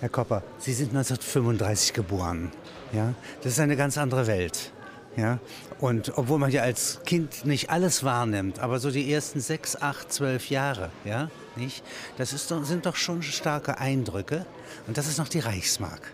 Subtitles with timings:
[0.00, 2.52] Herr Kopper, Sie sind 1935 geboren.
[2.92, 3.14] Ja?
[3.42, 4.72] Das ist eine ganz andere Welt.
[5.16, 5.38] Ja?
[5.80, 10.12] Und obwohl man ja als Kind nicht alles wahrnimmt, aber so die ersten sechs, acht,
[10.12, 11.82] zwölf Jahre, ja, nicht?
[12.18, 14.44] Das ist sind doch schon starke Eindrücke.
[14.86, 16.12] Und das ist noch die Reichsmark.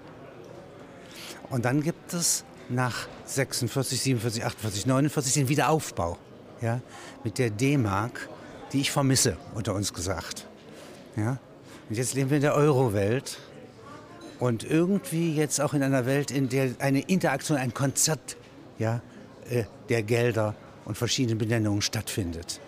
[1.51, 6.19] Und dann gibt es nach 46, 47, 48, 49 den Wiederaufbau.
[6.61, 6.81] Ja?
[7.25, 8.29] Mit der D-Mark,
[8.73, 10.47] die ich vermisse, unter uns gesagt.
[11.17, 11.39] Ja?
[11.89, 13.39] Und jetzt leben wir in der Euro-Welt
[14.43, 18.37] und irgendwie jetzt auch in einer Welt, in der eine Interaktion, ein Konzert
[18.77, 19.01] ja,
[19.49, 22.59] äh, der Gelder und verschiedenen Benennungen stattfindet.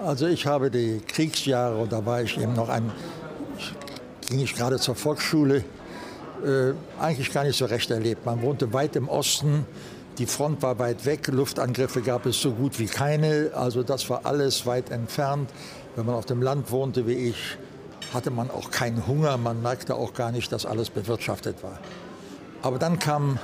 [0.00, 2.90] Also ich habe die Kriegsjahre, da war ich eben noch ein,
[4.28, 5.62] ging ich gerade zur Volksschule,
[6.44, 8.26] äh, eigentlich gar nicht so recht erlebt.
[8.26, 9.64] Man wohnte weit im Osten,
[10.18, 14.26] die Front war weit weg, Luftangriffe gab es so gut wie keine, also das war
[14.26, 15.48] alles weit entfernt.
[15.94, 17.56] Wenn man auf dem Land wohnte wie ich,
[18.12, 21.78] hatte man auch keinen Hunger, man merkte auch gar nicht, dass alles bewirtschaftet war.
[22.62, 23.38] Aber dann kam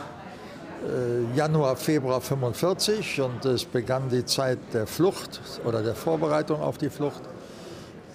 [0.84, 6.78] äh, Januar, Februar 45 und es begann die Zeit der Flucht oder der Vorbereitung auf
[6.78, 7.22] die Flucht.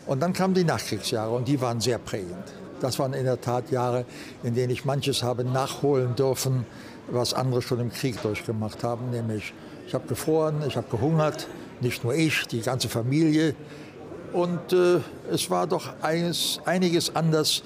[0.05, 2.53] Und dann kamen die Nachkriegsjahre und die waren sehr prägend.
[2.79, 4.05] Das waren in der Tat Jahre,
[4.43, 6.65] in denen ich manches habe nachholen dürfen,
[7.09, 9.53] was andere schon im Krieg durchgemacht haben, nämlich
[9.87, 11.47] ich habe gefroren, ich habe gehungert,
[11.81, 13.55] nicht nur ich, die ganze Familie.
[14.33, 17.63] Und äh, es war doch eines, einiges anders,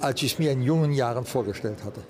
[0.00, 2.02] als ich es mir in jungen Jahren vorgestellt hatte.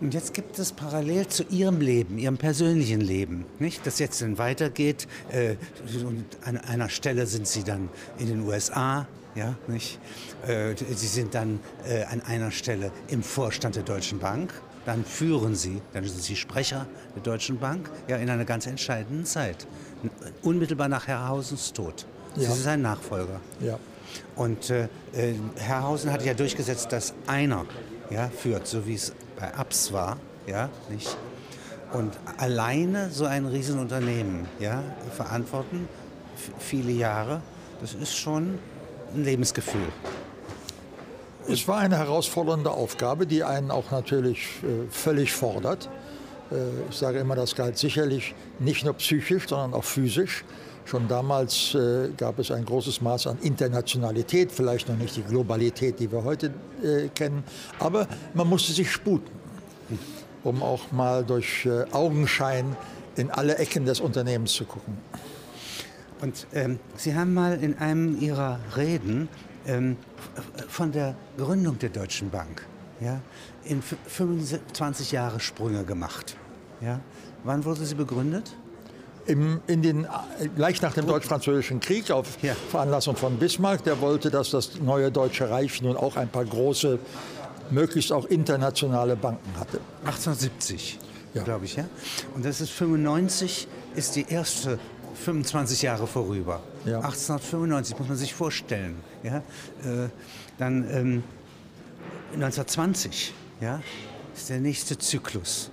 [0.00, 4.36] Und jetzt gibt es parallel zu Ihrem Leben, Ihrem persönlichen Leben, nicht, das jetzt dann
[4.36, 5.06] weitergeht.
[5.30, 5.54] Äh,
[6.04, 10.00] und an einer Stelle sind Sie dann in den USA, ja, nicht?
[10.46, 14.52] Äh, Sie sind dann äh, an einer Stelle im Vorstand der Deutschen Bank.
[14.86, 19.24] Dann führen Sie, dann sind Sie Sprecher der Deutschen Bank, ja, in einer ganz entscheidenden
[19.24, 19.68] Zeit.
[20.42, 22.06] Unmittelbar nach Herrhausens Tod.
[22.36, 22.50] Ja.
[22.50, 23.40] Sie ist ein Nachfolger.
[23.60, 23.78] Ja.
[24.36, 27.66] Und äh, äh, Herrhausen hat ja durchgesetzt, dass einer
[28.10, 31.16] ja, führt, so wie es bei Abs war, ja, nicht?
[31.92, 34.82] Und alleine so ein Riesenunternehmen ja,
[35.14, 35.88] verantworten,
[36.58, 37.42] viele Jahre,
[37.80, 38.58] das ist schon
[39.14, 39.88] ein Lebensgefühl.
[41.48, 45.90] Es war eine herausfordernde Aufgabe, die einen auch natürlich äh, völlig fordert.
[46.50, 46.54] Äh,
[46.88, 50.44] ich sage immer, das galt sicherlich nicht nur psychisch, sondern auch physisch.
[50.84, 56.00] Schon damals äh, gab es ein großes Maß an Internationalität, vielleicht noch nicht die Globalität,
[56.00, 57.44] die wir heute äh, kennen,
[57.78, 59.30] aber man musste sich sputen,
[60.42, 62.76] um auch mal durch äh, Augenschein
[63.16, 64.98] in alle Ecken des Unternehmens zu gucken.
[66.20, 69.28] Und ähm, Sie haben mal in einem Ihrer Reden
[69.66, 69.96] ähm,
[70.68, 72.66] von der Gründung der Deutschen Bank
[73.00, 73.20] ja,
[73.64, 76.36] in 25 Jahre Sprünge gemacht.
[76.80, 77.00] Ja.
[77.44, 78.56] Wann wurde sie begründet?
[79.26, 80.06] Im, in den,
[80.56, 82.54] gleich nach dem Deutsch-Französischen Krieg auf ja.
[82.70, 83.84] Veranlassung von Bismarck.
[83.84, 86.98] Der wollte, dass das neue Deutsche Reich nun auch ein paar große,
[87.70, 89.78] möglichst auch internationale Banken hatte.
[90.04, 90.98] 1870,
[91.34, 91.42] ja.
[91.42, 91.76] glaube ich.
[91.76, 91.84] Ja?
[92.34, 94.78] Und das ist 95, ist die erste
[95.14, 96.60] 25 Jahre vorüber.
[96.84, 96.96] Ja.
[96.96, 98.96] 1895 muss man sich vorstellen.
[99.22, 99.36] Ja?
[99.36, 100.08] Äh,
[100.58, 101.22] dann ähm,
[102.34, 103.80] 1920 ja,
[104.34, 105.70] ist der nächste Zyklus.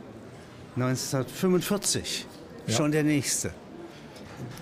[0.75, 2.27] 1945
[2.72, 2.78] ja.
[2.78, 3.52] schon der nächste.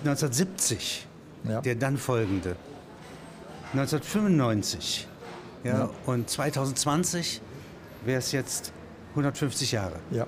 [0.00, 1.06] 1970
[1.44, 1.60] ja.
[1.60, 2.56] der dann folgende.
[3.72, 5.06] 1995
[5.64, 5.90] ja, ja.
[6.06, 7.40] und 2020
[8.04, 8.72] wäre es jetzt
[9.10, 9.96] 150 Jahre.
[10.10, 10.26] Ja.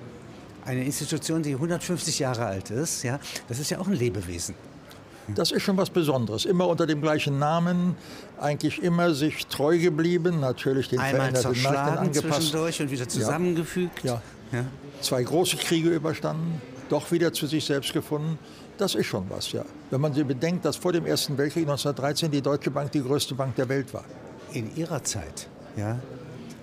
[0.65, 3.19] Eine Institution, die 150 Jahre alt ist, ja,
[3.49, 4.55] das ist ja auch ein Lebewesen.
[5.35, 6.45] Das ist schon was Besonderes.
[6.45, 7.95] Immer unter dem gleichen Namen,
[8.41, 12.43] eigentlich immer sich treu geblieben, natürlich den Einmal veränderten Märkten angepasst.
[12.43, 14.03] zwischendurch und wieder zusammengefügt.
[14.03, 14.21] Ja.
[14.51, 14.65] ja.
[15.01, 18.39] Zwei große Kriege überstanden doch wieder zu sich selbst gefunden.
[18.79, 19.65] Das ist schon was, ja.
[19.91, 23.57] Wenn man bedenkt, dass vor dem Ersten Weltkrieg 1913 die Deutsche Bank die größte Bank
[23.57, 24.05] der Welt war.
[24.53, 25.99] In ihrer Zeit, ja,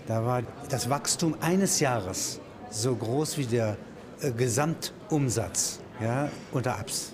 [0.08, 2.40] da war das Wachstum eines Jahres
[2.70, 3.78] so groß wie der
[4.22, 7.14] äh, Gesamtumsatz ja, unter Abs.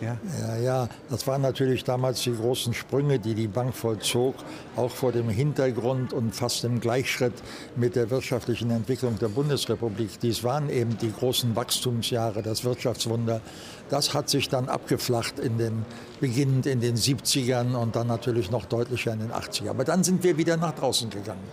[0.00, 0.16] Ja?
[0.40, 4.34] ja, ja, das waren natürlich damals die großen Sprünge, die die Bank vollzog,
[4.76, 7.32] auch vor dem Hintergrund und fast im Gleichschritt
[7.76, 10.20] mit der wirtschaftlichen Entwicklung der Bundesrepublik.
[10.20, 13.40] Dies waren eben die großen Wachstumsjahre, das Wirtschaftswunder.
[13.88, 15.86] Das hat sich dann abgeflacht in den,
[16.20, 19.70] beginnend in den 70ern und dann natürlich noch deutlicher in den 80ern.
[19.70, 21.44] Aber dann sind wir wieder nach draußen gegangen.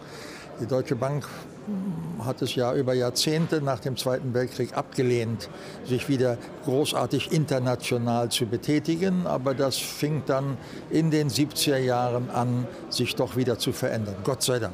[0.64, 1.26] Die Deutsche Bank
[2.24, 5.50] hat es ja über Jahrzehnte nach dem Zweiten Weltkrieg abgelehnt,
[5.86, 9.28] sich wieder großartig international zu betätigen.
[9.28, 10.58] Aber das fing dann
[10.90, 14.16] in den 70er Jahren an, sich doch wieder zu verändern.
[14.24, 14.74] Gott sei Dank.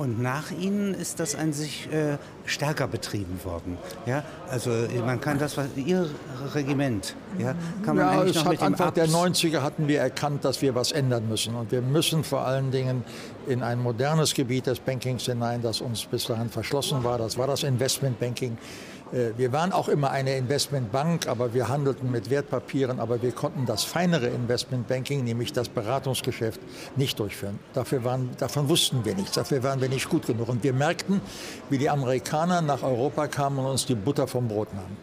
[0.00, 2.16] Und nach ihnen ist das an sich äh,
[2.46, 3.76] stärker betrieben worden.
[4.06, 4.70] Ja, also
[5.04, 6.08] man kann das, was ihr
[6.54, 7.54] Regiment, ja,
[7.84, 10.62] kann man ja, eigentlich es noch hat Anfang der Abs- 90er hatten wir erkannt, dass
[10.62, 11.54] wir was ändern müssen.
[11.54, 13.04] Und wir müssen vor allen Dingen
[13.46, 17.18] in ein modernes Gebiet des Bankings hinein, das uns bis dahin verschlossen war.
[17.18, 18.56] Das war das Investmentbanking.
[19.12, 23.66] Äh, Wir waren auch immer eine Investmentbank, aber wir handelten mit Wertpapieren, aber wir konnten
[23.66, 26.60] das feinere Investmentbanking, nämlich das Beratungsgeschäft,
[26.96, 27.58] nicht durchführen.
[27.74, 30.48] Dafür waren, davon wussten wir nichts, dafür waren wir nicht gut genug.
[30.48, 31.20] Und wir merkten,
[31.68, 34.96] wie die Amerikaner nach Europa kamen und uns die Butter vom Brot nahmen.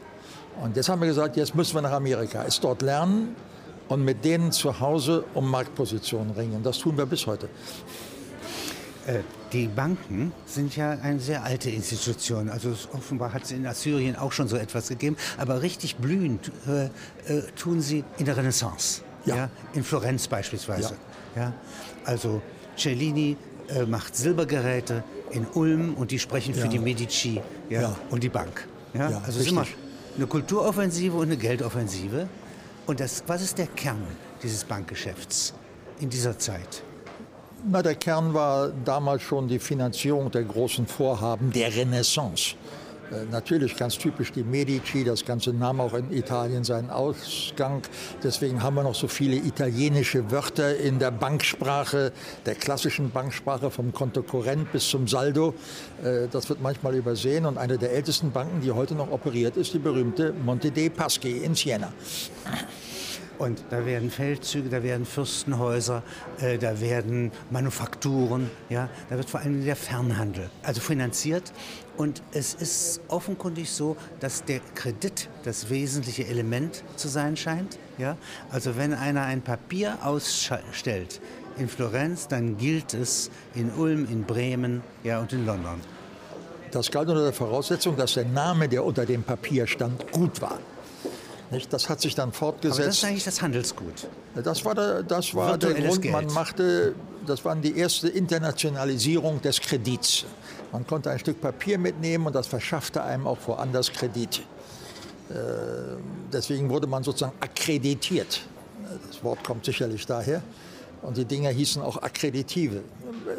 [0.63, 3.35] Und jetzt haben wir gesagt, jetzt müssen wir nach Amerika, es dort lernen
[3.89, 6.63] und mit denen zu Hause um Marktpositionen ringen.
[6.63, 7.47] Das tun wir bis heute.
[9.07, 9.19] Äh,
[9.53, 12.49] Die Banken sind ja eine sehr alte Institution.
[12.49, 15.15] Also offenbar hat es in Assyrien auch schon so etwas gegeben.
[15.37, 16.85] Aber richtig blühend äh,
[17.33, 19.01] äh, tun sie in der Renaissance.
[19.25, 19.49] Ja.
[19.73, 20.95] In Florenz beispielsweise.
[21.35, 21.53] Ja.
[22.05, 22.41] Also
[22.77, 23.37] Cellini
[23.69, 26.67] äh, macht Silbergeräte in Ulm und die sprechen für Ja.
[26.67, 27.95] die Medici ja, Ja.
[28.09, 28.67] und die Bank.
[28.93, 29.09] Ja.
[29.09, 29.65] Ja, also es ist immer
[30.15, 32.27] eine Kulturoffensive und eine Geldoffensive.
[32.85, 34.01] Und das, was ist der Kern
[34.43, 35.53] dieses Bankgeschäfts
[35.99, 36.83] in dieser Zeit?
[37.65, 42.55] Na, der Kern war damals schon die Finanzierung der großen Vorhaben der Renaissance.
[43.11, 47.81] Äh, Natürlich ganz typisch die Medici, das Ganze nahm auch in Italien seinen Ausgang.
[48.23, 52.11] Deswegen haben wir noch so viele italienische Wörter in der Banksprache,
[52.45, 55.53] der klassischen Banksprache, vom Konto Corrent bis zum Saldo.
[56.03, 57.45] Äh, Das wird manchmal übersehen.
[57.45, 61.37] Und eine der ältesten Banken, die heute noch operiert, ist die berühmte Monte dei Paschi
[61.37, 61.91] in Siena.
[63.37, 66.01] Und da werden Feldzüge, da werden Fürstenhäuser,
[66.39, 71.53] äh, da werden Manufakturen, ja, da wird vor allem der Fernhandel also finanziert.
[71.97, 77.79] Und es ist offenkundig so, dass der Kredit das wesentliche Element zu sein scheint.
[77.97, 78.17] Ja?
[78.49, 81.19] Also wenn einer ein Papier ausstellt
[81.57, 85.81] in Florenz, dann gilt es in Ulm, in Bremen ja, und in London.
[86.71, 90.59] Das galt unter der Voraussetzung, dass der Name, der unter dem Papier stand, gut war.
[91.51, 91.71] Nicht?
[91.71, 92.89] Das hat sich dann Aber das fortgesetzt.
[92.89, 94.07] ist eigentlich das Handelsgut.
[94.35, 96.33] Das war der, das war der Grund, man Geld.
[96.33, 96.95] machte,
[97.25, 100.25] das war die erste Internationalisierung des Kredits.
[100.71, 104.39] Man konnte ein Stück Papier mitnehmen und das verschaffte einem auch woanders Kredit.
[105.29, 105.33] Äh,
[106.31, 108.41] Deswegen wurde man sozusagen akkreditiert.
[109.07, 110.41] Das Wort kommt sicherlich daher.
[111.01, 112.81] Und die Dinger hießen auch Akkreditive.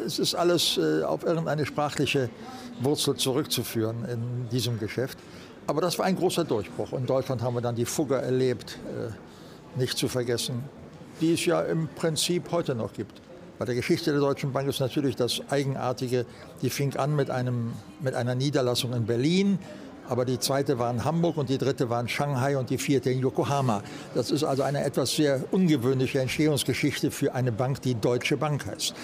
[0.05, 2.29] Es ist alles äh, auf irgendeine sprachliche
[2.81, 5.17] Wurzel zurückzuführen in diesem Geschäft.
[5.69, 6.93] Aber das war ein großer Durchbruch.
[6.93, 10.63] In Deutschland haben wir dann die Fugger erlebt, äh, nicht zu vergessen,
[11.21, 13.21] die es ja im Prinzip heute noch gibt.
[13.59, 16.25] Bei der Geschichte der Deutschen Bank ist natürlich das Eigenartige,
[16.63, 19.59] die fing an mit, einem, mit einer Niederlassung in Berlin,
[20.07, 23.11] aber die zweite war in Hamburg und die dritte war in Shanghai und die vierte
[23.11, 23.83] in Yokohama.
[24.15, 28.95] Das ist also eine etwas sehr ungewöhnliche Entstehungsgeschichte für eine Bank, die Deutsche Bank heißt.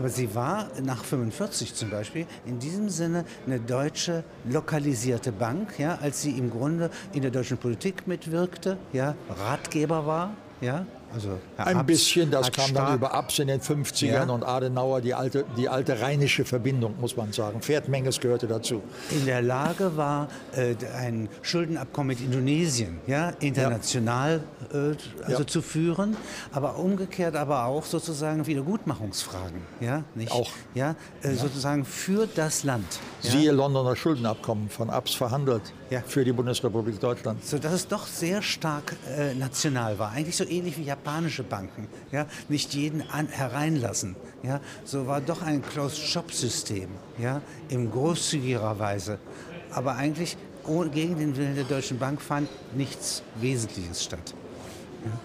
[0.00, 5.98] Aber sie war nach 45 zum Beispiel in diesem Sinne eine deutsche lokalisierte Bank, ja,
[6.00, 10.30] als sie im Grunde in der deutschen Politik mitwirkte, ja, Ratgeber war,
[10.62, 14.22] ja, also Herr Ein Abs bisschen, das kam dann über Abs in den 50ern Ja.
[14.24, 17.60] und Adenauer, die alte, die alte rheinische Verbindung, muss man sagen.
[17.60, 18.82] Pferdmenges gehörte dazu.
[19.10, 24.40] in der Lage war, äh, ein Schuldenabkommen mit Indonesien ja, international
[24.72, 24.76] äh,
[25.24, 25.46] also Ja.
[25.46, 26.16] zu führen,
[26.52, 30.32] aber umgekehrt aber auch sozusagen Wiedergutmachungsfragen, ja, nicht?
[30.32, 30.50] Auch.
[30.74, 32.86] Ja, äh, sozusagen für das Land.
[33.22, 33.30] Ja?
[33.30, 36.02] Siehe Londoner Schuldenabkommen von Abs verhandelt Ja.
[36.06, 37.44] für die Bundesrepublik Deutschland.
[37.44, 40.12] so dass es doch sehr stark äh, national war.
[40.12, 41.88] Eigentlich so ähnlich wie japanische Banken.
[42.12, 42.26] Ja?
[42.48, 44.14] Nicht jeden an, hereinlassen.
[44.44, 44.60] Ja?
[44.84, 47.42] So war doch ein Closed-Shop-System ja?
[47.68, 49.18] in großzügiger Weise.
[49.72, 54.34] Aber eigentlich oh, gegen den Willen der Deutschen Bank fand nichts Wesentliches statt.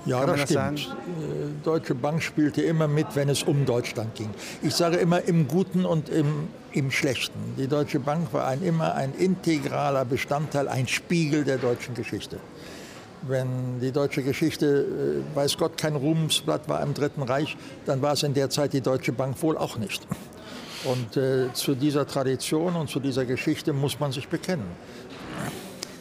[0.06, 0.98] Ja, Kann das das stimmt.
[0.98, 4.30] Äh, Deutsche Bank spielte immer mit, wenn es um Deutschland ging.
[4.62, 7.40] Ich sage immer im Guten und im, im Schlechten.
[7.58, 12.38] Die Deutsche Bank war ein, immer ein integraler Bestandteil, ein Spiegel der deutschen Geschichte.
[13.24, 18.14] Wenn die deutsche Geschichte, äh, weiß Gott, kein Ruhmesblatt war im Dritten Reich, dann war
[18.14, 20.06] es in der Zeit die Deutsche Bank wohl auch nicht.
[20.86, 24.68] Und äh, zu dieser Tradition und zu dieser Geschichte muss man sich bekennen.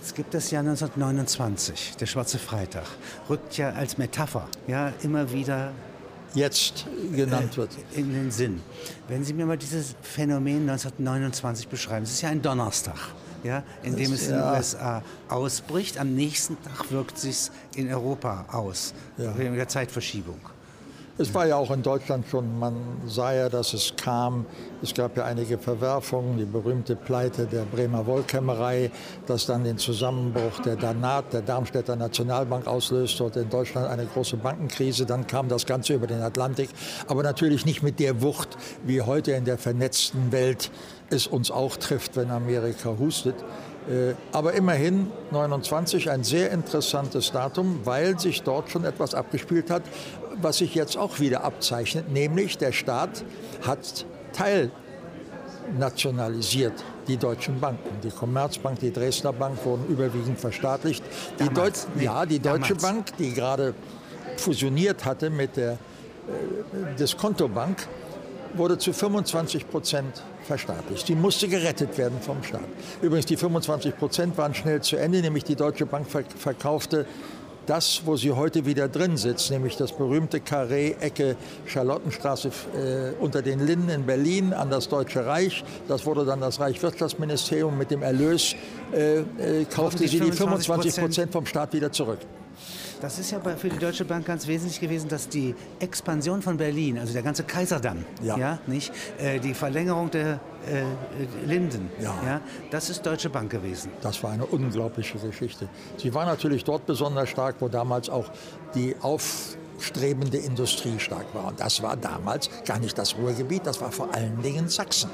[0.04, 2.84] Es gibt das Jahr 1929, der Schwarze Freitag,
[3.30, 5.73] rückt ja als Metapher ja, immer wieder
[6.34, 7.70] Jetzt genannt wird.
[7.92, 8.61] in den Sinn.
[9.08, 12.99] Wenn Sie mir mal dieses Phänomen 1929 beschreiben, es ist ja ein Donnerstag,
[13.44, 14.52] ja, in dem es in den ja.
[14.52, 15.96] USA ausbricht.
[15.96, 19.37] Am nächsten Tag wirkt sich in Europa aus, Ja.
[19.38, 20.38] wegen der Zeitverschiebung.
[21.16, 22.75] Es war ja auch in Deutschland schon, man
[23.06, 24.47] sah ja, dass es kam.
[24.83, 28.90] Es gab ja einige Verwerfungen, die berühmte Pleite der Bremer Wollkämmerei,
[29.28, 34.38] das dann den Zusammenbruch der Danat, der Darmstädter Nationalbank auslöste und in Deutschland eine große
[34.38, 35.06] Bankenkrise.
[35.06, 36.71] Dann kam das Ganze über den Atlantik,
[37.06, 40.73] aber natürlich nicht mit der Wucht, wie heute in der vernetzten Welt
[41.11, 43.37] es uns auch trifft, wenn Amerika hustet.
[43.88, 49.82] Äh, aber immerhin 29 ein sehr interessantes Datum, weil sich dort schon etwas abgespielt hat,
[50.40, 53.24] was sich jetzt auch wieder abzeichnet, nämlich der Staat
[53.66, 56.72] hat teilnationalisiert
[57.08, 58.00] die deutschen Banken.
[58.02, 61.04] Die Commerzbank, die Dresdner Bank wurden überwiegend verstaatlicht.
[61.38, 62.82] Die Damals, Deut ja, die Deutsche damals.
[62.82, 63.74] Bank, die gerade
[64.38, 65.76] fusioniert hatte mit der äh,
[66.98, 67.86] Diskontobank,
[68.54, 71.08] wurde zu 25 Prozent verstaatlicht.
[71.08, 72.68] Die musste gerettet werden vom Staat.
[73.02, 76.06] Übrigens, die 25 Prozent waren schnell zu Ende, nämlich die Deutsche Bank
[76.38, 77.06] verkaufte
[77.66, 81.36] das, wo sie heute wieder drin sitzt, nämlich das berühmte Carré Ecke
[81.66, 85.64] Charlottenstraße äh, unter den Linden in Berlin an das Deutsche Reich.
[85.88, 87.76] Das wurde dann das Reichswirtschaftsministerium.
[87.76, 88.54] Mit dem Erlös
[88.92, 92.18] äh, äh, kaufte sie die 25 Prozent vom Staat wieder zurück.
[93.04, 96.99] Das ist ja für die Deutsche Bank ganz wesentlich gewesen, dass die Expansion von Berlin,
[96.99, 98.38] also der ganze Kaiserdamm, ja.
[98.38, 100.84] ja nicht, äh, die Verlängerung der äh,
[101.44, 102.14] Linden, ja.
[102.25, 102.40] ja.
[102.70, 103.90] das ist Deutsche Bank gewesen.
[104.00, 105.68] Das war eine unglaubliche Geschichte.
[105.99, 108.30] Sie war natürlich dort besonders stark, wo damals auch
[108.75, 111.49] die aufstrebende Industrie stark war.
[111.49, 115.11] Und das war damals gar nicht das Ruhrgebiet, das war vor allen Dingen Sachsen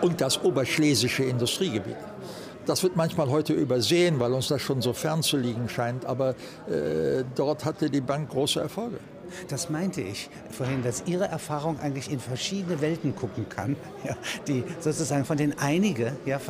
[0.00, 1.96] und das oberschlesische Industriegebiet.
[2.66, 6.06] Das wird manchmal heute übersehen, weil uns das schon so fern zu liegen scheint.
[6.06, 8.98] Aber äh, dort hatte die Bank große Erfolge.
[9.48, 14.16] Das meinte ich vorhin, dass Ihre Erfahrung eigentlich in verschiedene Welten gucken kann, ja,
[14.46, 16.40] die sozusagen von denen einige ja,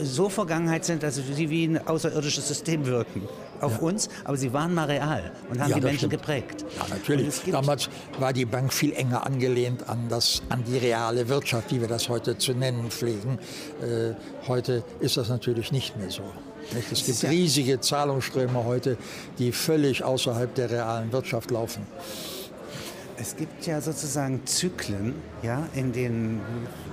[0.00, 3.22] so Vergangenheit sind, dass sie wie ein außerirdisches System wirken
[3.60, 3.78] auf ja.
[3.78, 6.12] uns, aber sie waren mal real und haben die Menschen stimmt.
[6.12, 6.64] geprägt.
[6.76, 7.42] Ja, natürlich.
[7.50, 11.88] Damals war die Bank viel enger angelehnt an, das, an die reale Wirtschaft, wie wir
[11.88, 13.38] das heute zu nennen pflegen.
[13.80, 14.14] Äh,
[14.48, 16.22] heute ist das natürlich nicht mehr so.
[16.92, 18.96] Es gibt riesige Zahlungsströme heute,
[19.38, 21.86] die völlig außerhalb der realen Wirtschaft laufen.
[23.16, 26.40] Es gibt ja sozusagen Zyklen, ja, in denen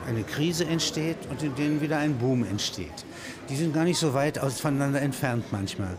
[0.07, 3.05] eine Krise entsteht und in denen wieder ein Boom entsteht.
[3.49, 5.97] Die sind gar nicht so weit voneinander entfernt manchmal.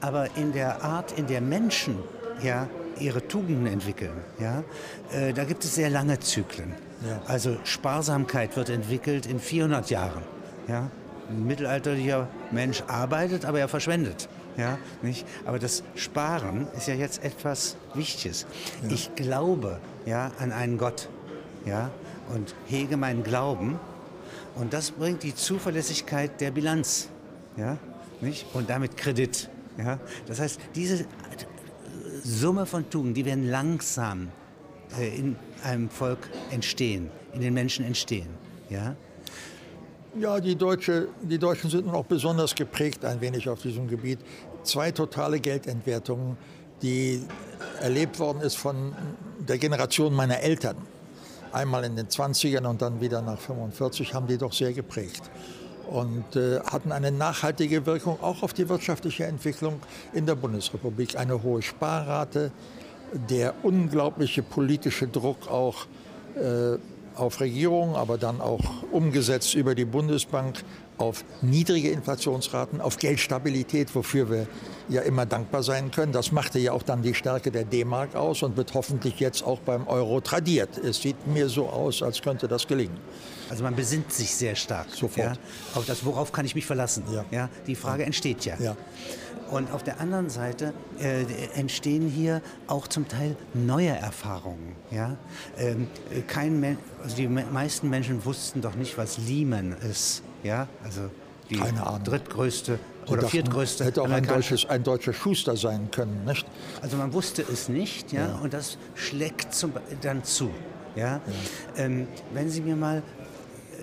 [0.00, 1.98] Aber in der Art, in der Menschen
[2.42, 2.66] ja,
[2.98, 4.64] ihre Tugenden entwickeln, ja,
[5.12, 6.74] äh, da gibt es sehr lange Zyklen.
[7.06, 7.20] Ja.
[7.26, 10.22] Also Sparsamkeit wird entwickelt in 400 Jahren.
[10.66, 10.90] Ja?
[11.28, 14.28] Ein mittelalterlicher Mensch arbeitet, aber er verschwendet.
[14.56, 15.24] Ja, nicht?
[15.46, 18.46] Aber das Sparen ist ja jetzt etwas Wichtiges.
[18.82, 18.90] Ja.
[18.90, 21.08] Ich glaube ja, an einen Gott
[21.64, 21.90] ja,
[22.34, 23.78] und hege meinen Glauben.
[24.56, 27.08] Und das bringt die Zuverlässigkeit der Bilanz.
[27.56, 27.76] Ja,
[28.20, 28.46] nicht?
[28.54, 29.48] Und damit Kredit.
[29.76, 29.98] Ja?
[30.26, 31.04] Das heißt, diese
[32.24, 34.28] Summe von Tugenden, die werden langsam
[34.98, 36.18] äh, in einem Volk
[36.50, 38.28] entstehen, in den Menschen entstehen.
[38.70, 38.96] Ja?
[40.14, 44.18] Ja, die, Deutsche, die Deutschen sind auch besonders geprägt ein wenig auf diesem Gebiet.
[44.62, 46.36] Zwei totale Geldentwertungen,
[46.82, 47.22] die
[47.80, 48.94] erlebt worden ist von
[49.46, 50.76] der Generation meiner Eltern.
[51.52, 55.22] Einmal in den 20ern und dann wieder nach 45 haben die doch sehr geprägt
[55.90, 59.80] und äh, hatten eine nachhaltige Wirkung auch auf die wirtschaftliche Entwicklung
[60.12, 61.16] in der Bundesrepublik.
[61.16, 62.50] Eine hohe Sparrate,
[63.12, 65.86] der unglaubliche politische Druck auch
[66.34, 66.78] äh,
[67.18, 68.60] auf Regierungen, aber dann auch
[68.92, 70.64] umgesetzt über die Bundesbank
[70.98, 74.46] auf niedrige Inflationsraten, auf Geldstabilität, wofür wir
[74.88, 76.12] ja immer dankbar sein können.
[76.12, 79.60] Das machte ja auch dann die Stärke der D-Mark aus und wird hoffentlich jetzt auch
[79.60, 80.76] beim Euro tradiert.
[80.78, 82.98] Es sieht mir so aus, als könnte das gelingen.
[83.48, 84.90] Also man besinnt sich sehr stark.
[84.90, 85.18] Sofort.
[85.18, 85.32] Ja,
[85.74, 87.04] auf das, worauf kann ich mich verlassen?
[87.12, 87.24] Ja.
[87.30, 88.56] ja die Frage entsteht ja.
[88.60, 88.76] ja.
[89.50, 91.24] Und auf der anderen Seite äh,
[91.54, 94.76] entstehen hier auch zum Teil neue Erfahrungen.
[94.90, 95.16] Ja?
[95.56, 95.88] Ähm,
[96.26, 100.22] kein also die meisten Menschen wussten doch nicht, was Lehman ist.
[100.42, 100.68] Ja?
[100.84, 101.10] Also
[101.50, 101.60] die
[102.04, 103.84] drittgrößte oder dachten, viertgrößte.
[103.84, 106.46] Hätte auch ein, deutsches, ein deutscher Schuster sein können, nicht?
[106.82, 108.34] Also man wusste es nicht, ja, ja.
[108.42, 110.50] und das schlägt zum, dann zu.
[110.94, 111.04] Ja?
[111.04, 111.20] ja.
[111.76, 113.02] Ähm, wenn Sie mir mal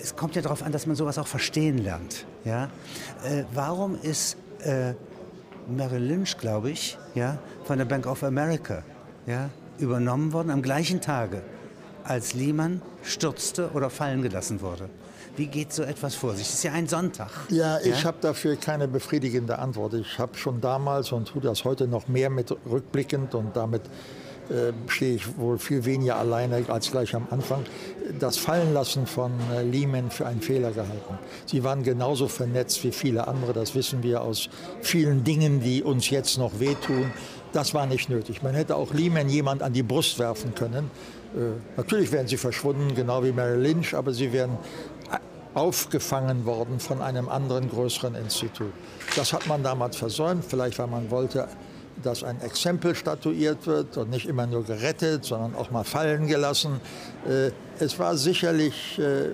[0.02, 2.26] es kommt ja darauf an, dass man sowas auch verstehen lernt.
[2.44, 2.66] Ja?
[3.24, 4.94] Äh, warum ist äh,
[5.68, 8.84] Merrill Lynch, glaube ich, ja, von der Bank of America
[9.26, 11.42] ja, übernommen worden am gleichen Tage,
[12.04, 14.90] als Lehman stürzte oder fallen gelassen wurde.
[15.38, 16.48] Wie geht so etwas vor sich?
[16.48, 17.30] Es ist ja ein Sonntag.
[17.50, 18.04] Ja, ich ja?
[18.06, 19.94] habe dafür keine befriedigende Antwort.
[19.96, 23.82] Ich habe schon damals und tue das heute noch mehr mit rückblickend und damit
[24.88, 27.64] stehe ich wohl viel weniger alleine als gleich am Anfang,
[28.20, 31.18] das Fallenlassen von äh, Lehman für einen Fehler gehalten.
[31.46, 34.50] Sie waren genauso vernetzt wie viele andere, das wissen wir aus
[34.82, 37.12] vielen Dingen, die uns jetzt noch wehtun.
[37.54, 38.44] Das war nicht nötig.
[38.44, 40.92] Man hätte auch Lehman jemand an die Brust werfen können.
[41.36, 44.58] Äh, natürlich wären sie verschwunden, genau wie Merrill Lynch, aber sie wären
[45.56, 48.74] aufgefangen worden von einem anderen größeren Institut.
[49.16, 51.48] Das hat man damals versäumt, vielleicht weil man wollte,
[52.04, 56.80] dass ein Exempel statuiert wird und nicht immer nur gerettet, sondern auch mal fallen gelassen.
[57.28, 59.30] Äh, es war sicherlich äh,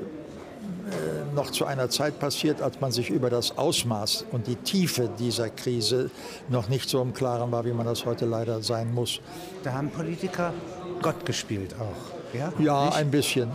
[1.34, 5.50] noch zu einer Zeit passiert, als man sich über das Ausmaß und die Tiefe dieser
[5.50, 6.12] Krise
[6.50, 9.22] noch nicht so im Klaren war, wie man das heute leider sein muss.
[9.63, 10.53] Da haben Politiker
[11.01, 12.36] Gott gespielt auch.
[12.38, 13.51] Ja, ja ein bisschen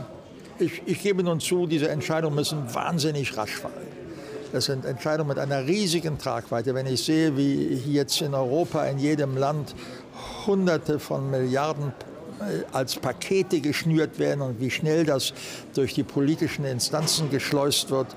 [0.58, 3.95] ich, ich gebe nun zu, diese Entscheidungen müssen wahnsinnig rasch fallen.
[4.56, 6.74] Das sind Entscheidungen mit einer riesigen Tragweite.
[6.74, 9.74] Wenn ich sehe, wie jetzt in Europa in jedem Land
[10.46, 11.92] Hunderte von Milliarden
[12.40, 15.34] äh, als Pakete geschnürt werden und wie schnell das
[15.74, 18.16] durch die politischen Instanzen geschleust wird,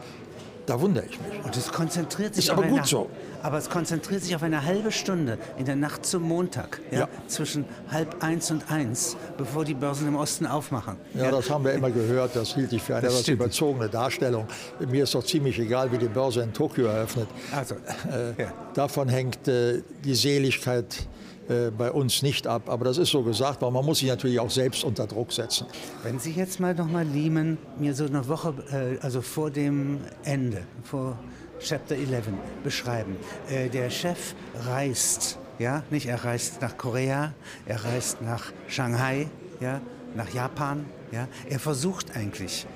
[0.69, 1.43] da wundere ich mich.
[1.43, 3.09] Und es konzentriert sich Ist aber gut eine, so.
[3.41, 7.07] Aber es konzentriert sich auf eine halbe Stunde in der Nacht zum Montag, ja, Ja.
[7.27, 10.97] zwischen halb eins und eins, bevor die Börsen im Osten aufmachen.
[11.15, 12.35] Ja, das haben wir immer gehört.
[12.35, 14.45] Das hielt ich für eine etwas überzogene Darstellung.
[14.87, 17.27] Mir ist doch ziemlich egal, wie die Börse in Tokio eröffnet.
[17.55, 18.53] Also, Äh, ja.
[18.73, 21.07] Davon hängt äh, die Seligkeit
[21.49, 22.69] äh, bei uns nicht ab.
[22.69, 25.65] Aber das ist so gesagt, weil man muss sich natürlich auch selbst unter Druck setzen.
[26.03, 30.01] Wenn Sie jetzt mal noch mal Lehman mir so eine Woche, äh, also vor dem
[30.23, 31.17] Ende, vor
[31.59, 32.25] Chapter 11
[32.63, 33.15] beschreiben.
[33.49, 34.35] Äh, der Chef
[34.67, 37.33] reist, ja, nicht er reist nach Korea,
[37.65, 39.27] er reist nach Shanghai,
[39.59, 39.81] ja,
[40.15, 41.27] nach Japan, ja.
[41.49, 42.67] Er versucht eigentlich.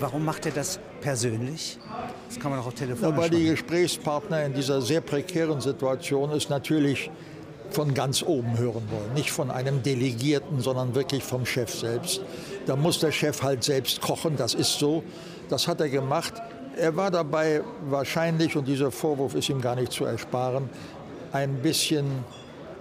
[0.00, 1.78] Warum macht er das persönlich?
[2.28, 6.50] Das kann man auch auf Telefon Aber die Gesprächspartner in dieser sehr prekären Situation ist
[6.50, 7.10] natürlich
[7.70, 9.14] von ganz oben hören wollen.
[9.14, 12.20] Nicht von einem Delegierten, sondern wirklich vom Chef selbst.
[12.66, 15.02] Da muss der Chef halt selbst kochen, das ist so.
[15.48, 16.34] Das hat er gemacht.
[16.76, 20.68] Er war dabei wahrscheinlich, und dieser Vorwurf ist ihm gar nicht zu ersparen,
[21.32, 22.06] ein bisschen,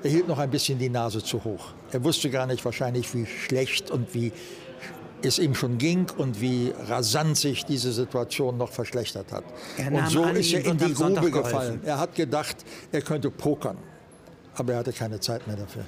[0.03, 1.73] er hielt noch ein bisschen die Nase zu hoch.
[1.91, 4.31] Er wusste gar nicht wahrscheinlich, wie schlecht und wie
[5.21, 9.43] es ihm schon ging und wie rasant sich diese Situation noch verschlechtert hat.
[9.91, 11.81] Und so ist er in die Grube gefallen.
[11.83, 12.57] Er hat gedacht,
[12.91, 13.77] er könnte pokern,
[14.55, 15.83] aber er hatte keine Zeit mehr dafür.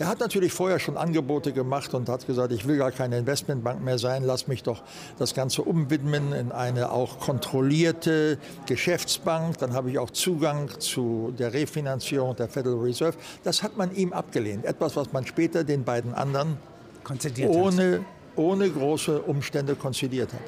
[0.00, 3.84] Er hat natürlich vorher schon Angebote gemacht und hat gesagt, ich will gar keine Investmentbank
[3.84, 4.82] mehr sein, lass mich doch
[5.18, 9.58] das Ganze umwidmen in eine auch kontrollierte Geschäftsbank.
[9.58, 13.18] Dann habe ich auch Zugang zu der Refinanzierung der Federal Reserve.
[13.44, 14.64] Das hat man ihm abgelehnt.
[14.64, 16.56] Etwas, was man später den beiden anderen
[17.46, 18.02] ohne,
[18.36, 20.40] ohne große Umstände konzidiert hat.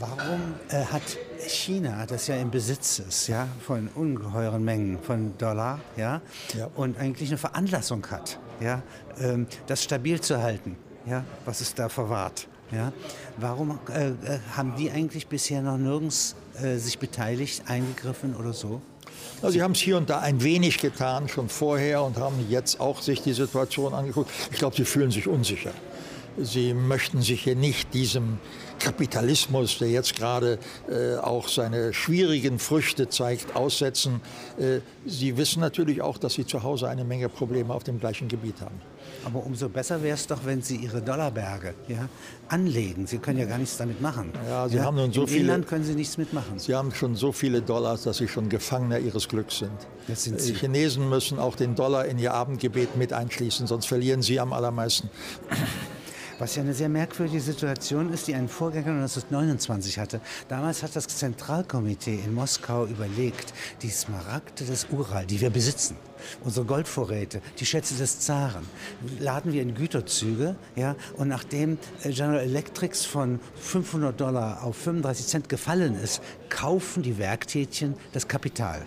[0.00, 1.16] Warum äh, hat
[1.48, 6.20] China, das ja im Besitz ist, ja, von ungeheuren Mengen von Dollar, ja,
[6.56, 6.68] Ja.
[6.74, 8.82] und eigentlich eine Veranlassung hat, ja,
[9.20, 12.92] ähm, das stabil zu halten, ja, was es da verwahrt, ja,
[13.36, 14.14] warum äh, äh,
[14.56, 18.80] haben die eigentlich bisher noch nirgends äh, sich beteiligt, eingegriffen oder so?
[19.42, 22.80] Also sie haben es hier und da ein wenig getan, schon vorher, und haben jetzt
[22.80, 24.30] auch sich die Situation angeguckt.
[24.50, 25.72] Ich glaube, sie fühlen sich unsicher.
[26.38, 28.38] Sie möchten sich hier nicht diesem
[28.78, 30.58] Kapitalismus, der jetzt gerade
[30.88, 34.20] äh, auch seine schwierigen Früchte zeigt, aussetzen.
[34.58, 38.28] Äh, sie wissen natürlich auch, dass sie zu Hause eine Menge Probleme auf dem gleichen
[38.28, 38.80] Gebiet haben.
[39.24, 42.08] Aber umso besser wäre es doch, wenn Sie Ihre Dollarberge ja,
[42.48, 43.06] anlegen.
[43.06, 44.32] Sie können ja gar nichts damit machen.
[44.48, 46.58] Ja, Sie haben nun so Im viele- Inland können Sie nichts mitmachen.
[46.58, 49.72] Sie haben schon so viele Dollars, dass sie schon Gefangener ihres Glücks sind.
[50.06, 50.54] Das sind die Sie.
[50.54, 55.10] Chinesen müssen auch den Dollar in ihr Abendgebet mit einschließen, sonst verlieren sie am allermeisten.
[56.38, 60.20] Was ja eine sehr merkwürdige Situation ist, die einen Vorgänger 1929 hatte.
[60.48, 65.96] Damals hat das Zentralkomitee in Moskau überlegt, die Smaragde des Ural, die wir besitzen,
[66.44, 68.66] unsere Goldvorräte, die Schätze des Zaren,
[69.18, 75.26] laden wir in Güterzüge, ja, und nachdem äh, General Electrics von 500 Dollar auf 35
[75.26, 76.20] Cent gefallen ist,
[76.50, 78.82] kaufen die Werktätchen das Kapital.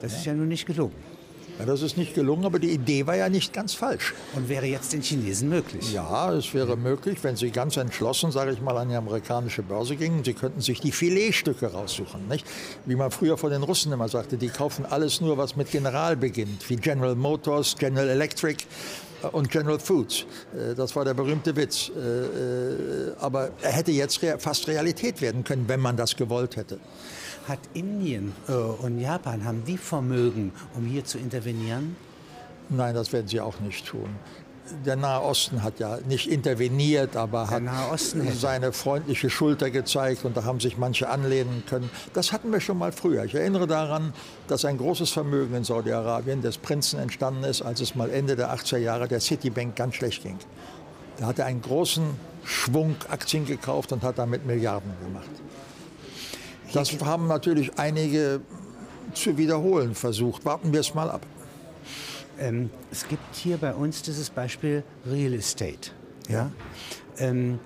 [0.00, 1.15] Das ist ja nun nicht gelungen
[1.58, 4.12] Ja, das ist nicht gelungen, aber die Idee war ja nicht ganz falsch.
[4.34, 5.92] und wäre jetzt den Chinesen möglich.
[5.92, 9.96] Ja, es wäre möglich, wenn Sie ganz entschlossen, sage ich mal, an die amerikanische Börse
[9.96, 10.22] gingen.
[10.22, 12.28] Sie könnten sich die Filetstücke raussuchen.
[12.28, 12.46] Nicht?
[12.84, 16.14] Wie man früher von den Russen immer sagte, die kaufen alles nur, was mit General
[16.16, 18.64] beginnt, wie General Motors, General Electric
[19.22, 20.26] äh, und General Foods.
[20.54, 21.88] Äh, Das war der berühmte Witz.
[21.88, 26.78] Äh, Aber er hätte jetzt fast Realität werden können, wenn man das gewollt hätte.
[27.48, 31.96] Hat Indien äh, und Japan, haben die Vermögen, um hier zu intervenieren?
[32.68, 34.08] Nein, das werden sie auch nicht tun.
[34.84, 37.62] der Nahe Osten hat ja nicht interveniert, aber hat
[38.34, 41.88] seine freundliche Schulter gezeigt und da haben sich manche anlehnen können.
[42.14, 43.24] Das hatten wir schon mal früher.
[43.24, 44.12] Ich erinnere daran,
[44.48, 48.52] dass ein großes Vermögen in Saudi-Arabien des Prinzen entstanden ist, als es mal Ende der
[48.52, 50.38] 80er Jahre der Citibank ganz schlecht ging.
[51.18, 52.04] Da hat er einen großen
[52.44, 55.30] Schwung Aktien gekauft und hat damit Milliarden gemacht.
[56.76, 58.40] Das haben natürlich einige
[59.14, 60.44] zu wiederholen versucht.
[60.44, 61.24] Warten wir es mal ab.
[62.38, 65.90] Ähm, es gibt hier bei uns dieses Beispiel Real Estate.
[66.28, 66.50] Ja?
[67.18, 67.58] Ähm,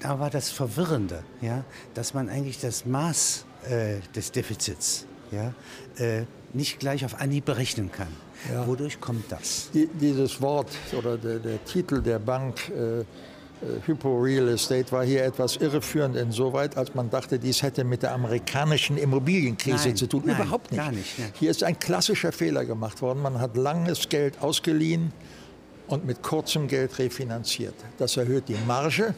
[0.00, 1.64] da war das Verwirrende, ja?
[1.92, 5.54] dass man eigentlich das Maß äh, des Defizits ja?
[5.96, 8.08] Äh, nicht gleich auf Anhieb berechnen kann.
[8.52, 8.66] Ja.
[8.66, 9.70] Wodurch kommt das?
[9.72, 13.04] Die, dieses Wort oder der, der Titel der Bank äh,
[13.62, 18.02] äh, Hypo Real Estate war hier etwas irreführend insoweit, als man dachte, dies hätte mit
[18.02, 20.22] der amerikanischen Immobilienkrise nein, zu tun.
[20.26, 20.92] Nein, Überhaupt nicht.
[20.92, 21.24] nicht ja.
[21.38, 23.22] Hier ist ein klassischer Fehler gemacht worden.
[23.22, 25.12] Man hat langes Geld ausgeliehen
[25.86, 27.74] und mit kurzem Geld refinanziert.
[27.98, 29.14] Das erhöht die Marge,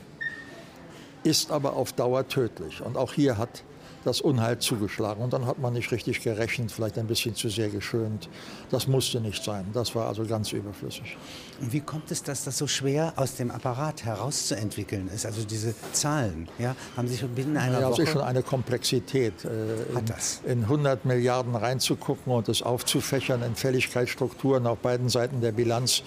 [1.23, 2.83] ist aber auf Dauer tödlich.
[2.83, 3.63] Und auch hier hat
[4.05, 5.23] das Unheil zugeschlagen.
[5.23, 8.29] Und dann hat man nicht richtig gerechnet, vielleicht ein bisschen zu sehr geschönt.
[8.71, 9.67] Das musste nicht sein.
[9.73, 11.17] Das war also ganz überflüssig.
[11.61, 15.27] Und wie kommt es, dass das so schwer aus dem Apparat herauszuentwickeln ist?
[15.27, 18.03] Also diese Zahlen, ja, haben sich binnen einer ja, Woche...
[18.03, 19.45] Das ist schon eine Komplexität.
[19.45, 20.41] Äh, hat das.
[20.45, 26.03] In 100 Milliarden reinzugucken und es aufzufächern in Fälligkeitsstrukturen auf beiden Seiten der Bilanz.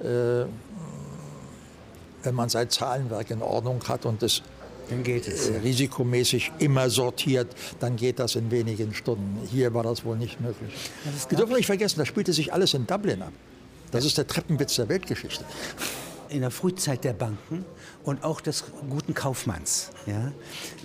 [0.00, 0.46] Äh,
[2.24, 4.42] wenn man sein Zahlenwerk in Ordnung hat und es
[4.92, 5.48] dann geht es.
[5.48, 9.38] Äh, risikomäßig immer sortiert, dann geht das in wenigen Stunden.
[9.50, 10.72] Hier war das wohl nicht möglich.
[11.28, 13.32] Wir dürfen nicht vergessen, das spielte sich alles in Dublin ab.
[13.90, 15.44] Das ist der Treppenwitz der Weltgeschichte.
[16.28, 17.64] In der Frühzeit der Banken
[18.04, 20.32] und auch des guten Kaufmanns ja,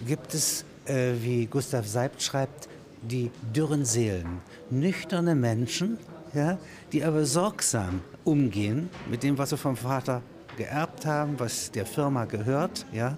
[0.06, 2.68] gibt es, äh, wie Gustav Seibt schreibt,
[3.02, 4.42] die dürren Seelen.
[4.70, 5.98] Nüchterne Menschen,
[6.34, 6.58] ja,
[6.92, 10.22] die aber sorgsam umgehen mit dem, was sie vom Vater
[10.58, 13.18] geerbt haben, was der Firma gehört, ja,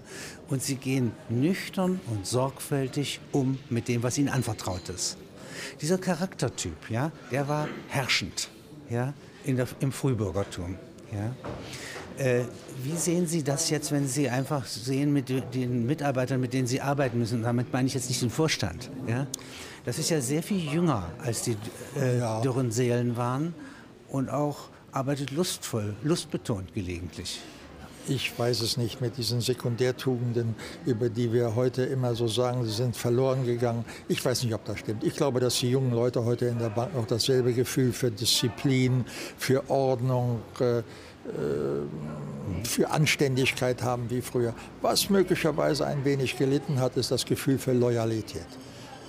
[0.50, 5.18] und sie gehen nüchtern und sorgfältig um mit dem, was ihnen anvertraut ist.
[5.82, 8.50] Dieser Charaktertyp, ja, der war herrschend,
[8.90, 10.76] ja, in der, im Frühbürgertum,
[11.12, 11.36] ja.
[12.20, 12.44] Äh,
[12.84, 16.82] wie sehen Sie das jetzt, wenn Sie einfach sehen mit den Mitarbeitern, mit denen Sie
[16.82, 17.44] arbeiten müssen?
[17.44, 18.90] Damit meine ich jetzt nicht den Vorstand.
[19.08, 19.26] Ja?
[19.86, 21.56] Das ist ja sehr viel jünger, als die
[21.98, 22.42] äh, ja.
[22.42, 23.54] dürren Seelen waren
[24.10, 27.40] und auch arbeitet lustvoll, lustbetont gelegentlich.
[28.08, 32.72] Ich weiß es nicht mit diesen Sekundärtugenden, über die wir heute immer so sagen, sie
[32.72, 33.86] sind verloren gegangen.
[34.08, 35.04] Ich weiß nicht, ob das stimmt.
[35.04, 39.06] Ich glaube, dass die jungen Leute heute in der Bank noch dasselbe Gefühl für Disziplin,
[39.38, 40.84] für Ordnung, äh, äh
[42.64, 44.56] für Anständigkeit haben wie früher.
[44.82, 48.48] Was möglicherweise ein wenig gelitten hat, ist das Gefühl für Loyalität.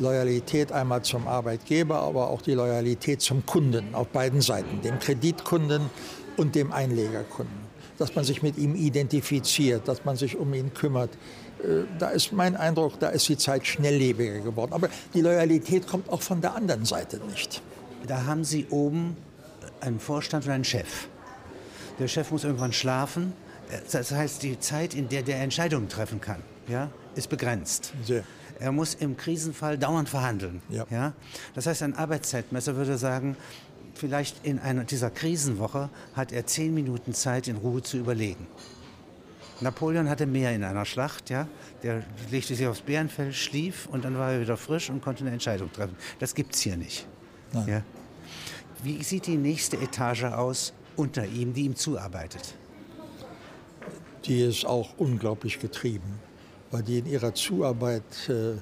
[0.00, 5.90] Loyalität einmal zum Arbeitgeber, aber auch die Loyalität zum Kunden auf beiden Seiten, dem Kreditkunden
[6.36, 7.70] und dem Einlegerkunden.
[7.98, 11.10] Dass man sich mit ihm identifiziert, dass man sich um ihn kümmert.
[11.62, 14.72] Äh, da ist mein Eindruck, da ist die Zeit schnelllebiger geworden.
[14.72, 17.62] Aber die Loyalität kommt auch von der anderen Seite nicht.
[18.06, 19.16] Da haben Sie oben
[19.80, 21.08] einen Vorstand und einen Chef.
[21.98, 23.34] Der Chef muss irgendwann schlafen.
[23.92, 27.92] Das heißt, die Zeit, in der der Entscheidungen treffen kann, ja, ist begrenzt.
[28.04, 28.24] Sehr.
[28.61, 30.61] Er muss im Krisenfall dauernd verhandeln.
[30.68, 30.87] Ja.
[30.90, 31.14] Ja?
[31.55, 33.37] Das heißt, ein Arbeitszeitmesser würde sagen,
[33.94, 38.46] vielleicht in einer dieser Krisenwoche hat er zehn Minuten Zeit, in Ruhe zu überlegen.
[39.62, 41.46] Napoleon hatte mehr in einer Schlacht, ja.
[41.83, 45.33] Der legte sich aufs Bärenfell, schlief und dann war er wieder frisch und konnte eine
[45.33, 45.96] Entscheidung treffen.
[46.18, 47.07] Das gibt es hier nicht.
[47.66, 47.83] Ja?
[48.83, 52.55] Wie sieht die nächste Etage aus unter ihm, die ihm zuarbeitet?
[54.25, 56.20] Die ist auch unglaublich getrieben
[56.70, 58.59] weil die in ihrer Zuarbeit äh,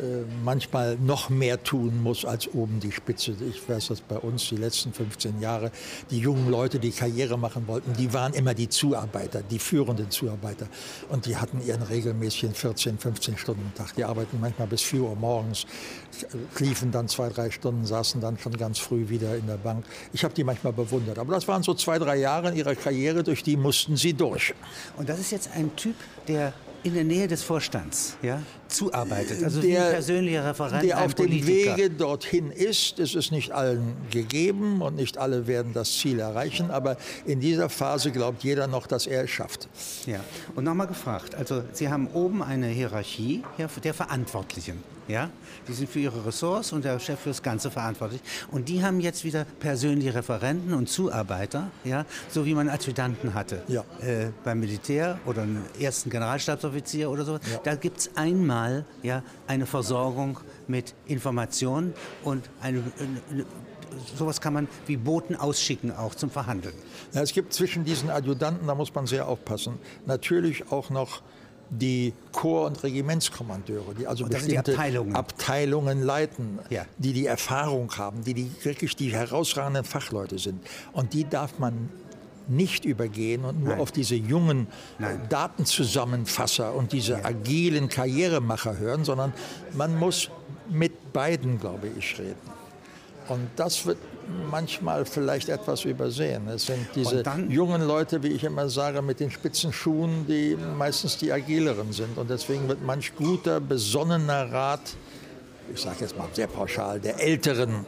[0.00, 3.34] äh, manchmal noch mehr tun muss als oben die Spitze.
[3.50, 5.70] Ich weiß das bei uns die letzten 15 Jahre.
[6.10, 10.68] Die jungen Leute, die Karriere machen wollten, die waren immer die Zuarbeiter, die führenden Zuarbeiter.
[11.10, 13.94] Und die hatten ihren regelmäßigen 14, 15 Stunden Tag.
[13.94, 15.66] Die arbeiten manchmal bis 4 Uhr morgens,
[16.58, 19.84] liefen dann zwei, drei Stunden, saßen dann schon ganz früh wieder in der Bank.
[20.14, 21.18] Ich habe die manchmal bewundert.
[21.18, 24.54] Aber das waren so zwei, drei Jahre in ihrer Karriere, durch die mussten sie durch.
[24.96, 25.96] Und das ist jetzt ein Typ,
[26.26, 28.40] der in der Nähe des Vorstands ja,
[28.70, 32.98] zuarbeitet, also der, wie ein persönlicher Referent, der auf dem Wege dorthin ist.
[32.98, 37.68] Es ist nicht allen gegeben und nicht alle werden das Ziel erreichen, aber in dieser
[37.68, 39.68] Phase glaubt jeder noch, dass er es schafft.
[40.06, 40.20] Ja,
[40.54, 43.42] und nochmal gefragt, also Sie haben oben eine Hierarchie
[43.82, 44.82] der Verantwortlichen.
[45.10, 45.28] Ja?
[45.66, 48.20] Die sind für ihre Ressorts und der Chef für das Ganze verantwortlich.
[48.50, 52.06] Und die haben jetzt wieder persönliche Referenten und Zuarbeiter, ja?
[52.28, 53.84] so wie man Adjutanten hatte ja.
[54.00, 57.34] äh, beim Militär oder einen ersten Generalstabsoffizier oder so.
[57.34, 57.40] Ja.
[57.64, 58.59] Da gibt es einmal
[59.02, 61.94] ja, eine Versorgung mit Informationen
[62.24, 63.46] und eine, eine
[64.16, 66.74] sowas kann man wie Boten ausschicken, auch zum Verhandeln.
[67.12, 71.22] Ja, es gibt zwischen diesen Adjutanten, da muss man sehr aufpassen, natürlich auch noch
[71.70, 75.14] die Chor- und Regimentskommandeure, die also bestimmte die Abteilungen.
[75.14, 76.02] Abteilungen.
[76.02, 76.84] leiten, Ja.
[76.98, 80.60] die die Erfahrung haben, die, die wirklich die herausragenden Fachleute sind.
[80.92, 81.88] Und die darf man
[82.50, 83.80] nicht übergehen und nur Nein.
[83.80, 85.20] auf diese jungen äh, Nein.
[85.28, 89.32] Datenzusammenfasser und diese agilen Karrieremacher hören, sondern
[89.72, 90.30] man muss
[90.68, 92.60] mit beiden, glaube ich, reden.
[93.28, 93.98] Und das wird
[94.50, 96.48] manchmal vielleicht etwas übersehen.
[96.48, 100.56] Es sind diese dann- jungen Leute, wie ich immer sage, mit den spitzen Schuhen, die
[100.76, 102.18] meistens die agileren sind.
[102.18, 104.80] Und deswegen wird manch guter, besonnener Rat,
[105.72, 107.84] ich sage jetzt mal sehr pauschal, der Älteren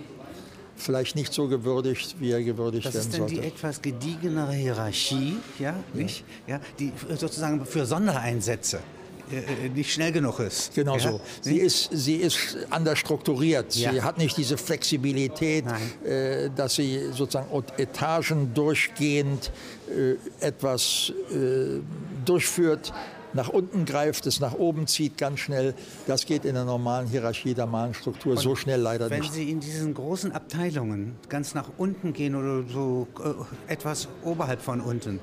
[0.76, 3.48] vielleicht nicht so gewürdigt, wie er gewürdigt Das werden ist dann die sollte.
[3.48, 6.24] etwas gediegenere Hierarchie, ja, nicht?
[6.46, 8.80] Ja, die sozusagen für Sondereinsätze
[9.30, 10.74] äh, äh, nicht schnell genug ist.
[10.74, 11.12] Genau ja?
[11.12, 11.20] so.
[11.40, 13.72] Sie ist, sie ist anders strukturiert.
[13.72, 14.02] Sie Ja.
[14.02, 15.64] hat nicht diese Flexibilität,
[16.04, 19.50] äh, dass sie sozusagen Etagen durchgehend
[19.88, 21.80] äh, etwas äh,
[22.24, 22.92] durchführt,
[23.34, 25.74] nach unten greift, es nach oben zieht ganz schnell.
[26.06, 29.32] Das geht in der normalen Hierarchie der normalen Struktur so schnell leider Wenn nicht.
[29.32, 34.80] Sie in diesen großen Abteilungen ganz nach unten gehen oder so äh, etwas oberhalb von
[34.80, 35.20] unten,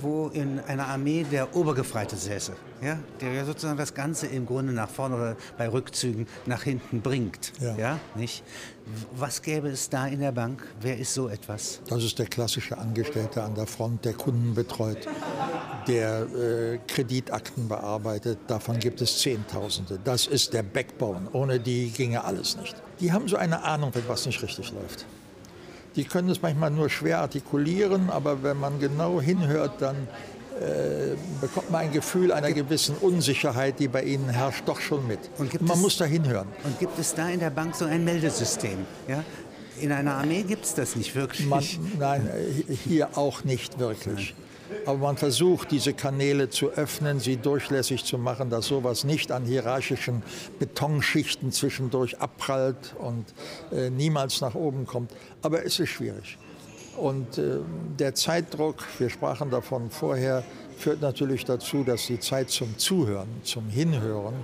[0.00, 2.52] wo in einer Armee der Obergefreite säße,
[2.82, 7.00] ja, der ja sozusagen das Ganze im Grunde nach vorne oder bei Rückzügen nach hinten
[7.00, 7.76] bringt, Ja.
[7.76, 8.42] ja, nicht?
[9.14, 10.66] Was gäbe es da in der Bank?
[10.80, 11.80] Wer ist so etwas?
[11.88, 15.06] Das ist der klassische Angestellte an der Front, der Kunden betreut,
[15.86, 18.38] der äh, Kreditakten bearbeitet.
[18.48, 19.98] Davon gibt es Zehntausende.
[20.02, 21.28] Das ist der Backbone.
[21.32, 22.74] Ohne die ginge alles nicht.
[23.00, 25.06] Die haben so eine Ahnung, wenn was nicht richtig läuft.
[25.96, 29.96] Die können es manchmal nur schwer artikulieren, aber wenn man genau hinhört, dann
[30.60, 35.18] äh, bekommt man ein Gefühl einer gewissen Unsicherheit, die bei ihnen herrscht, doch schon mit.
[35.38, 36.48] Und man es- muss da hinhören.
[36.64, 38.78] Und gibt es da in der Bank so ein Meldesystem?
[39.08, 39.24] Ja?
[39.80, 41.46] In einer Armee gibt es das nicht wirklich.
[41.46, 41.64] Man,
[41.98, 44.34] nein, äh, hier auch nicht wirklich.
[44.86, 49.44] Aber man versucht, diese Kanäle zu öffnen, sie durchlässig zu machen, dass sowas nicht an
[49.44, 50.22] hierarchischen
[50.58, 53.26] Betonschichten zwischendurch abprallt und
[53.70, 55.10] äh, niemals nach oben kommt.
[55.42, 56.38] Aber es ist schwierig.
[56.96, 57.58] Und äh,
[57.98, 60.42] der Zeitdruck, wir sprachen davon vorher,
[60.78, 64.34] führt natürlich dazu, dass die Zeit zum Zuhören, zum Hinhören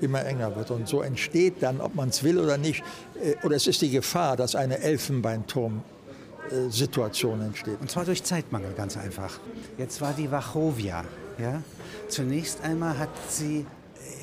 [0.00, 0.70] immer enger wird.
[0.70, 2.82] Und so entsteht dann, ob man es will oder nicht,
[3.22, 7.78] äh, oder es ist die Gefahr, dass eine Elfenbeinturm-Situation entsteht.
[7.80, 9.40] Und zwar durch Zeitmangel, ganz einfach.
[9.76, 11.04] Jetzt war die Wachovia.
[11.38, 11.62] Ja?
[12.08, 13.66] Zunächst einmal hat sie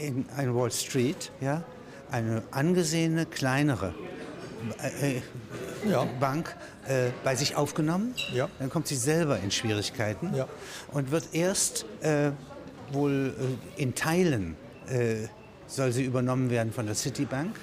[0.01, 1.63] in ein Wall Street ja,
[2.11, 3.95] eine angesehene, kleinere
[4.81, 5.21] äh, äh,
[5.89, 6.05] Ja.
[6.19, 6.55] Bank
[6.87, 8.13] äh, bei sich aufgenommen.
[8.33, 8.49] Ja.
[8.59, 10.47] Dann kommt sie selber in Schwierigkeiten Ja.
[10.91, 12.31] und wird erst äh,
[12.91, 13.33] wohl
[13.77, 14.55] äh, in Teilen
[14.89, 15.27] äh,
[15.67, 17.55] soll sie übernommen werden von der Citibank.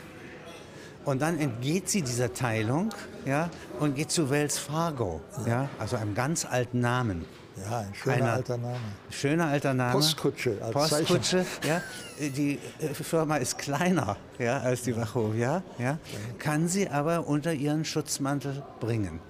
[1.05, 2.90] Und dann entgeht sie dieser Teilung
[3.27, 7.27] ja, und geht zu Wells Fargo, ja, also einem ganz alten Namen.
[7.57, 8.77] Ja, ein schöner Einer- alter Name.
[9.11, 9.93] Schöner alter Name.
[9.93, 11.81] Postkutsche als Postkutsche, ja.
[12.19, 15.99] Die äh, Firma ist kleiner ja, als die Wachovia, ja.
[16.38, 19.21] Kann sie aber unter ihren Schutzmantel bringen.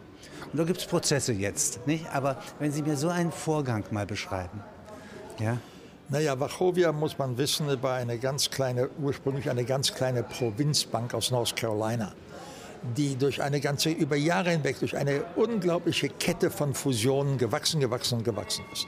[0.52, 2.06] Und da gibt es Prozesse jetzt, nicht?
[2.14, 4.62] Aber wenn Sie mir so einen Vorgang mal beschreiben,
[5.38, 5.58] ja.
[6.10, 11.30] Naja, Wachovia, muss man wissen, war eine ganz kleine, ursprünglich eine ganz kleine Provinzbank aus
[11.30, 12.12] North Carolina,
[12.96, 18.18] die durch eine ganze, über Jahre hinweg, durch eine unglaubliche Kette von Fusionen gewachsen, gewachsen
[18.18, 18.86] und gewachsen ist.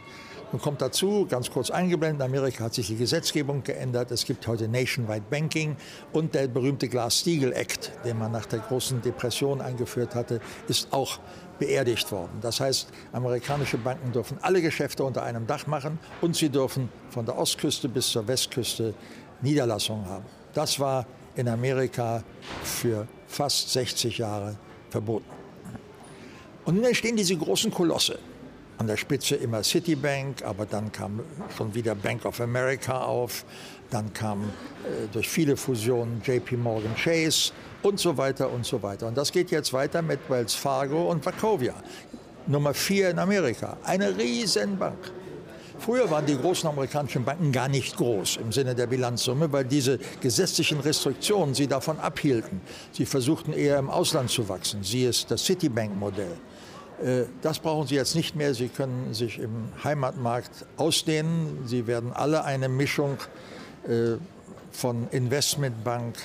[0.52, 4.12] Nun kommt dazu, ganz kurz eingeblendet, in Amerika hat sich die Gesetzgebung geändert.
[4.12, 5.76] Es gibt heute Nationwide Banking
[6.12, 11.18] und der berühmte Glass-Steagall Act, den man nach der großen Depression eingeführt hatte, ist auch
[11.58, 12.38] beerdigt worden.
[12.42, 17.26] Das heißt, amerikanische Banken dürfen alle Geschäfte unter einem Dach machen und sie dürfen von
[17.26, 18.94] der Ostküste bis zur Westküste
[19.42, 20.24] Niederlassungen haben.
[20.54, 21.06] Das war
[21.36, 22.22] in Amerika
[22.64, 24.56] für fast 60 Jahre
[24.90, 25.30] verboten.
[26.64, 28.18] Und nun entstehen diese großen Kolosse.
[28.78, 31.20] An der Spitze immer Citibank, aber dann kam
[31.56, 33.44] schon wieder Bank of America auf.
[33.90, 39.06] Dann kam äh, durch viele Fusionen JP Morgan Chase und so weiter und so weiter.
[39.06, 41.74] Und das geht jetzt weiter mit Wells Fargo und Wachovia.
[42.48, 43.76] Nummer vier in Amerika.
[43.84, 44.98] Eine Riesenbank.
[45.78, 49.98] Früher waren die großen amerikanischen Banken gar nicht groß im Sinne der Bilanzsumme, weil diese
[50.20, 52.60] gesetzlichen Restriktionen sie davon abhielten.
[52.92, 54.82] Sie versuchten eher im Ausland zu wachsen.
[54.82, 56.36] Sie ist das Citibank-Modell.
[57.02, 58.54] Äh, Das brauchen Sie jetzt nicht mehr.
[58.54, 61.66] Sie können sich im Heimatmarkt ausdehnen.
[61.66, 63.18] Sie werden alle eine Mischung
[63.86, 64.16] äh,
[64.72, 66.16] von Investmentbank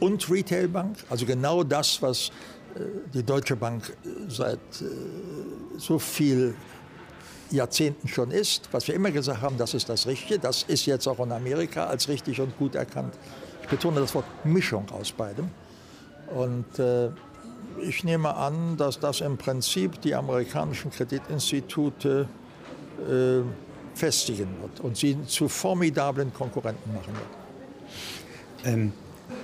[0.00, 2.28] und Retailbank, also genau das, was
[2.74, 2.80] äh,
[3.14, 3.96] die Deutsche Bank
[4.28, 4.60] seit
[5.76, 6.54] so viel
[7.50, 11.06] Jahrzehnten schon ist, was wir immer gesagt haben, das ist das Richtige, das ist jetzt
[11.06, 13.14] auch in Amerika als richtig und gut erkannt.
[13.62, 15.50] Ich betone das Wort Mischung aus beidem.
[16.34, 17.10] Und äh,
[17.80, 22.28] ich nehme an, dass das im Prinzip die amerikanischen Kreditinstitute
[23.08, 23.42] äh,
[23.94, 28.66] festigen wird und sie zu formidablen Konkurrenten machen wird.
[28.66, 28.92] Ähm,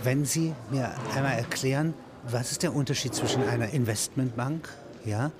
[0.02, 1.94] wenn Sie mir einmal erklären,
[2.30, 4.68] was ist der Unterschied zwischen einer Investmentbank
[5.04, 5.30] ja,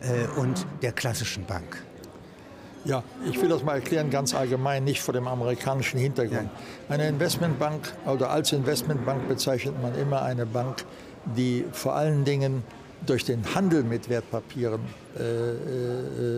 [0.00, 1.82] äh, und der klassischen Bank?
[2.84, 6.50] Ja, ich will das mal erklären, ganz allgemein, nicht vor dem amerikanischen Hintergrund.
[6.88, 10.84] Eine Investmentbank oder als Investmentbank bezeichnet man immer eine Bank,
[11.36, 12.64] die vor allen Dingen
[13.06, 14.80] durch den Handel mit Wertpapieren
[15.18, 15.22] äh,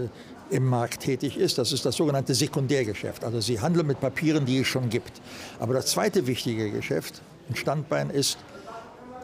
[0.04, 0.08] äh,
[0.50, 1.58] im Markt tätig ist.
[1.58, 3.24] Das ist das sogenannte Sekundärgeschäft.
[3.24, 5.20] Also sie handeln mit Papieren, die es schon gibt.
[5.58, 8.38] Aber das zweite wichtige Geschäft, ein Standbein, ist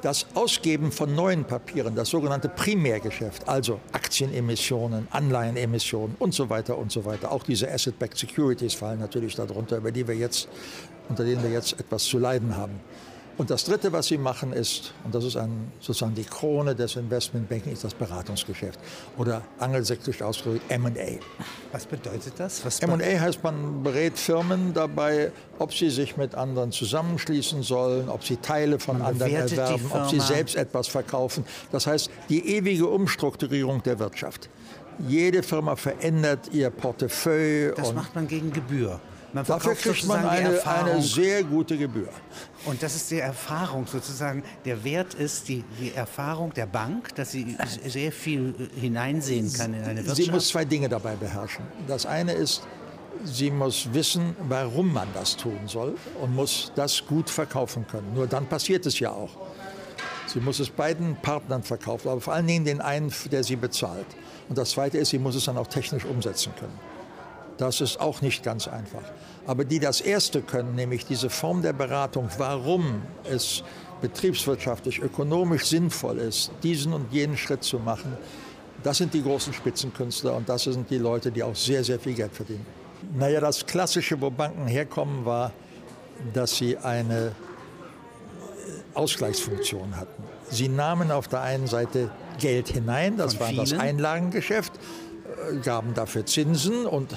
[0.03, 6.91] das Ausgeben von neuen Papieren, das sogenannte Primärgeschäft, also Aktienemissionen, Anleihenemissionen und so weiter und
[6.91, 7.33] so weiter.
[7.33, 10.49] Auch diese Asset-Backed Securities fallen natürlich darunter, über die wir jetzt,
[11.09, 12.81] unter denen wir jetzt etwas zu leiden haben.
[13.41, 16.97] Und das Dritte, was sie machen, ist, und das ist ein, sozusagen die Krone des
[16.97, 18.79] Investmentbanking, ist das Beratungsgeschäft.
[19.17, 20.91] Oder angelsächsisch ausgedrückt M&A.
[21.73, 22.81] Was bedeutet das?
[22.81, 28.37] M&A heißt, man berät Firmen dabei, ob sie sich mit anderen zusammenschließen sollen, ob sie
[28.37, 31.47] Teile von man anderen erwerben, ob sie selbst etwas verkaufen.
[31.73, 34.51] Das heißt, die ewige Umstrukturierung der Wirtschaft.
[35.09, 37.73] Jede Firma verändert ihr Portefeuille.
[37.73, 39.01] Das macht man gegen Gebühr.
[39.33, 42.09] Man Dafür kriegt man eine, eine, sehr gute Gebühr.
[42.65, 44.43] Und das ist die Erfahrung sozusagen.
[44.65, 49.83] Der Wert ist die, die Erfahrung der Bank, dass sie sehr viel hineinsehen kann in
[49.83, 50.17] eine Wirtschaft.
[50.17, 51.65] Sie muss zwei Dinge dabei beherrschen.
[51.87, 52.63] Das eine ist,
[53.25, 58.13] sie muss wissen, warum man das tun soll und muss das gut verkaufen können.
[58.15, 59.31] Nur dann passiert es ja auch.
[60.27, 64.07] Sie muss es beiden Partnern verkaufen, aber vor allen Dingen den einen, der sie bezahlt.
[64.49, 66.90] Und das Zweite ist, sie muss es dann auch technisch umsetzen können.
[67.61, 69.03] Das ist auch nicht ganz einfach.
[69.47, 73.63] Aber die das Erste können, nämlich diese Form der Beratung, warum es
[74.01, 78.17] betriebswirtschaftlich, ökonomisch sinnvoll ist, diesen und jenen Schritt zu machen,
[78.83, 82.15] das sind die großen Spitzenkünstler und das sind die Leute, die auch sehr, sehr viel
[82.15, 82.65] Geld verdienen.
[83.15, 85.53] Naja, das Klassische, wo Banken herkommen, war,
[86.33, 87.33] dass sie eine
[88.95, 90.23] Ausgleichsfunktion hatten.
[90.49, 94.73] Sie nahmen auf der einen Seite Geld hinein, das war das Einlagengeschäft,
[95.53, 97.15] äh, gaben dafür Zinsen und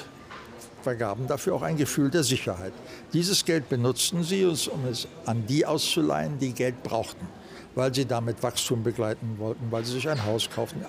[0.83, 2.73] vergaben dafür auch ein Gefühl der Sicherheit.
[3.13, 7.27] Dieses Geld benutzten sie, um es an die auszuleihen, die Geld brauchten,
[7.75, 10.85] weil sie damit Wachstum begleiten wollten, weil sie sich ein Haus kauften.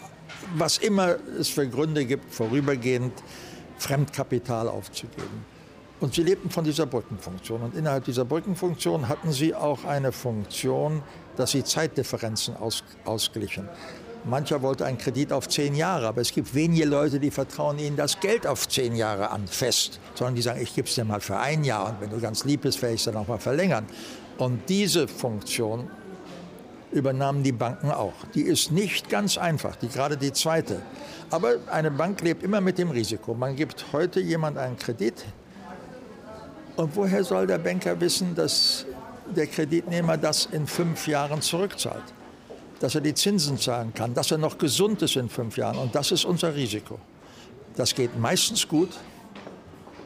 [0.57, 3.13] Was immer es für Gründe gibt, vorübergehend
[3.79, 5.45] Fremdkapital aufzugeben.
[6.01, 7.63] Und sie lebten von dieser Brückenfunktion.
[7.63, 11.03] Und innerhalb dieser Brückenfunktion hatten sie auch eine Funktion,
[11.37, 13.69] dass sie Zeitdifferenzen aus, ausglichen.
[14.25, 17.97] Mancher wollte einen Kredit auf zehn Jahre, aber es gibt wenige Leute, die vertrauen ihnen
[17.97, 21.21] das Geld auf zehn Jahre an, fest, sondern die sagen, ich gebe es dir mal
[21.21, 23.39] für ein Jahr und wenn du ganz lieb bist, werde ich es dann auch mal
[23.39, 23.85] verlängern.
[24.39, 25.91] Und diese Funktion
[26.91, 28.15] übernahmen die Banken auch.
[28.35, 30.81] Die ist nicht ganz einfach, die, gerade die zweite.
[31.31, 33.35] Aber eine Bank lebt immer mit dem Risiko.
[33.35, 35.25] Man gibt heute jemand einen Kredit
[36.77, 38.87] und woher soll der Banker wissen, dass
[39.35, 42.03] der Kreditnehmer das in fünf Jahren zurückzahlt?
[42.81, 45.79] Dass er die Zinsen zahlen kann, dass er noch gesund ist in fünf Jahren.
[45.79, 46.99] Und das ist unser Risiko.
[47.77, 48.91] Das geht meistens gut,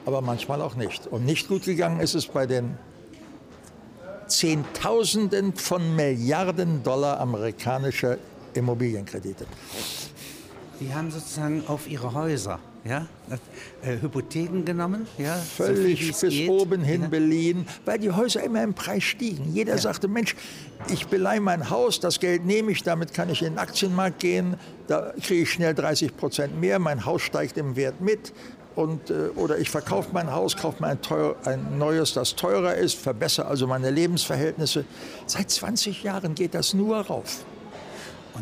[0.06, 1.06] aber manchmal auch nicht.
[1.06, 2.78] Und nicht gut gegangen ist es bei den
[4.26, 8.18] Zehntausenden von Milliarden Dollar amerikanischer
[8.54, 9.46] Immobilienkredite.
[10.80, 13.06] Die haben sozusagen auf ihre Häuser ja,
[13.82, 15.06] äh, Hypotheken genommen.
[15.18, 16.48] Ja, Völlig so bis geht.
[16.48, 17.08] oben hin ja.
[17.08, 19.52] beliehen, weil die Häuser immer im Preis stiegen.
[19.52, 19.78] Jeder ja.
[19.78, 20.36] sagte, Mensch,
[20.90, 24.56] ich beleihe mein Haus, das Geld nehme ich, damit kann ich in den Aktienmarkt gehen,
[24.86, 28.32] da kriege ich schnell 30 Prozent mehr, mein Haus steigt im Wert mit.
[28.74, 32.76] Und, äh, oder ich verkaufe mein Haus, kaufe mir ein, teuer, ein neues, das teurer
[32.76, 34.84] ist, verbessere also meine Lebensverhältnisse.
[35.26, 37.44] Seit 20 Jahren geht das nur rauf.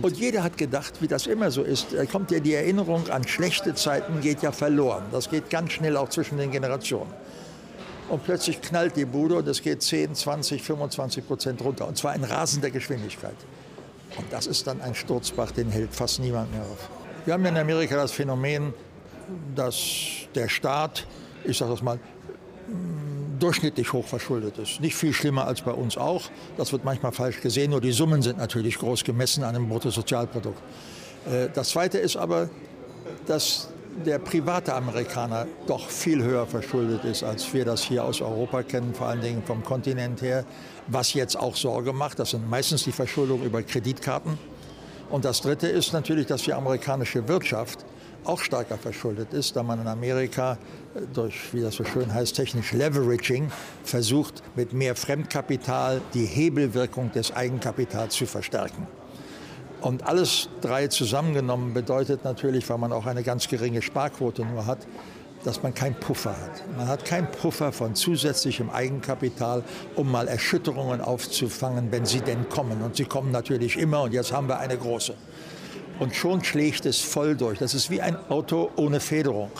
[0.03, 3.27] Und jeder hat gedacht, wie das immer so ist, da kommt ja die Erinnerung an
[3.27, 5.05] schlechte Zeiten, geht ja verloren.
[5.13, 7.13] Das geht ganz schnell auch zwischen den Generationen.
[8.09, 11.89] Und plötzlich knallt die Bude und es geht 10, 20, 25 Prozent runter.
[11.89, 13.35] Und zwar in rasender Geschwindigkeit.
[14.17, 16.89] Und das ist dann ein Sturzbach, den hält fast niemand mehr auf.
[17.25, 18.73] Wir haben in Amerika das Phänomen,
[19.55, 21.07] dass der Staat,
[21.45, 21.99] ich sage das mal,
[23.39, 24.81] durchschnittlich hoch verschuldet ist.
[24.81, 26.25] Nicht viel schlimmer als bei uns auch.
[26.57, 30.61] Das wird manchmal falsch gesehen, nur die Summen sind natürlich groß gemessen an dem Bruttosozialprodukt.
[31.27, 32.49] Äh, das Zweite ist aber,
[33.27, 33.69] dass
[34.05, 38.95] der private Amerikaner doch viel höher verschuldet ist, als wir das hier aus Europa kennen,
[38.95, 40.45] vor allen Dingen vom Kontinent her,
[40.87, 42.19] was jetzt auch Sorge macht.
[42.19, 44.39] Das sind meistens die Verschuldungen über Kreditkarten.
[45.09, 47.85] Und das Dritte ist natürlich, dass die amerikanische Wirtschaft
[48.29, 50.59] auch stärker verschuldet ist, da man in Amerika
[50.95, 53.51] äh, durch, wie das so schön heißt, technisch Leveraging
[53.85, 58.87] versucht, mit mehr Fremdkapital die Hebelwirkung des Eigenkapitals zu verstärken.
[59.81, 64.87] Und alles drei zusammengenommen bedeutet natürlich, weil man auch eine ganz geringe Sparquote nur hat,
[65.45, 66.77] dass man keinen Puffer hat.
[66.77, 69.63] Man hat keinen Puffer von zusätzlichem Eigenkapital,
[69.95, 72.83] um mal Erschütterungen aufzufangen, wenn sie denn kommen.
[72.83, 75.15] Und sie kommen natürlich immer und jetzt haben wir eine große.
[75.99, 77.59] Und schon schlägt es voll durch.
[77.59, 79.51] Das ist wie ein Auto ohne Federung.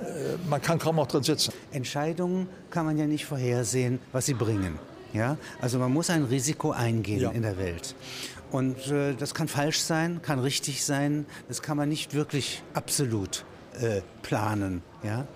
[0.00, 1.52] Äh, man kann kaum noch drin sitzen.
[1.70, 4.78] Entscheidungen kann man ja nicht vorhersehen, was sie bringen.
[5.12, 5.36] Ja?
[5.60, 7.30] Also man muss ein Risiko eingehen ja.
[7.30, 7.94] in der Welt.
[8.50, 13.44] Und äh, das kann falsch sein, kann richtig sein, das kann man nicht wirklich absolut
[13.80, 14.82] äh, planen.
[15.02, 15.26] Ja?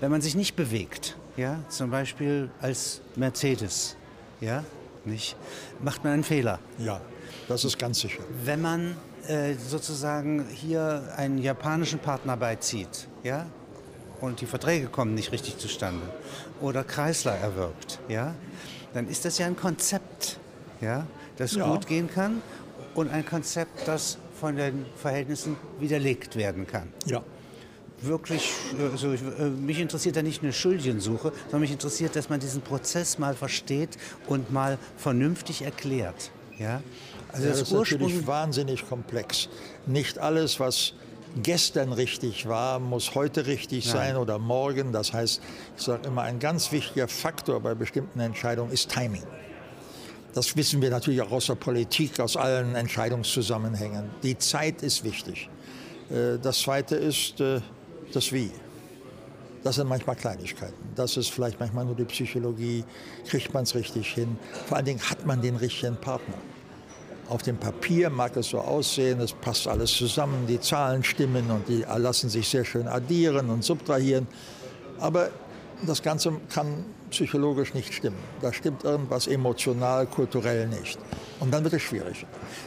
[0.00, 1.60] Wenn man sich nicht bewegt, ja?
[1.68, 3.96] zum Beispiel als Mercedes,
[4.40, 4.64] ja?
[5.04, 5.36] nicht?
[5.82, 6.58] macht man einen Fehler.
[6.78, 7.00] Ja,
[7.48, 8.22] das ist ganz sicher.
[8.44, 13.46] Wenn man äh, sozusagen hier einen japanischen Partner beizieht, ja?
[14.20, 16.02] und die Verträge kommen nicht richtig zustande,
[16.60, 18.34] oder Kreisler erwirbt, ja?
[18.92, 20.38] dann ist das ja ein Konzept,
[20.80, 21.06] ja?
[21.36, 21.66] das ja.
[21.66, 22.42] gut gehen kann
[22.94, 26.88] und ein Konzept, das von den Verhältnissen widerlegt werden kann.
[27.04, 27.22] Ja.
[28.02, 28.50] Wirklich,
[28.92, 29.08] also
[29.58, 33.98] mich interessiert da nicht eine Schuldigensuche, sondern mich interessiert, dass man diesen Prozess mal versteht
[34.26, 36.30] und mal vernünftig erklärt.
[36.58, 36.82] Ja?
[37.32, 39.48] Also ja, das, ist natürlich wahnsinnig komplex.
[39.86, 40.94] Nicht alles, was
[41.42, 43.94] gestern richtig war, muss heute richtig Nein.
[43.94, 44.92] sein oder morgen.
[44.92, 45.40] Das heißt,
[45.76, 49.22] ich sage immer, ein ganz wichtiger Faktor bei bestimmten Entscheidungen ist Timing.
[50.34, 54.10] Das wissen wir natürlich auch aus der Politik, aus allen Entscheidungszusammenhängen.
[54.22, 55.48] Die Zeit ist wichtig.
[56.10, 57.60] Äh, das Zweite ist äh,
[58.12, 58.50] das Wie.
[59.62, 60.74] Das sind manchmal Kleinigkeiten.
[60.94, 62.84] Das ist vielleicht manchmal nur die Psychologie.
[63.28, 64.38] Kriegt man es richtig hin?
[64.66, 66.34] Vor allen Dingen hat man den richtigen Partner.
[67.30, 71.68] Auf dem Papier mag es so aussehen, es passt alles zusammen, die Zahlen stimmen und
[71.68, 74.26] die lassen sich sehr schön addieren und subtrahieren.
[74.98, 75.30] Aber
[75.86, 78.18] das Ganze kann psychologisch nicht stimmen.
[78.40, 80.98] Da stimmt irgendwas emotional, kulturell nicht.
[81.38, 82.26] Und dann wird es schwierig.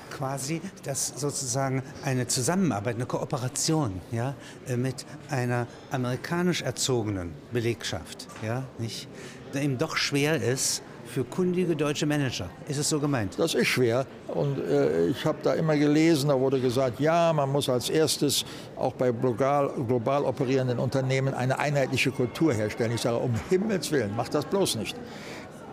[0.09, 4.33] Quasi, dass sozusagen eine Zusammenarbeit, eine Kooperation ja,
[4.65, 9.09] äh, mit einer amerikanisch erzogenen Belegschaft, ja, nicht,
[9.53, 10.83] eben doch schwer ist,
[11.13, 12.49] für kundige deutsche Manager.
[12.67, 13.37] Ist es so gemeint?
[13.37, 14.05] Das ist schwer.
[14.27, 18.43] Und äh, ich habe da immer gelesen, da wurde gesagt, ja, man muss als erstes
[18.75, 22.91] auch bei global, global operierenden Unternehmen eine einheitliche Kultur herstellen.
[22.93, 24.95] Ich sage, um Himmels Willen, macht das bloß nicht.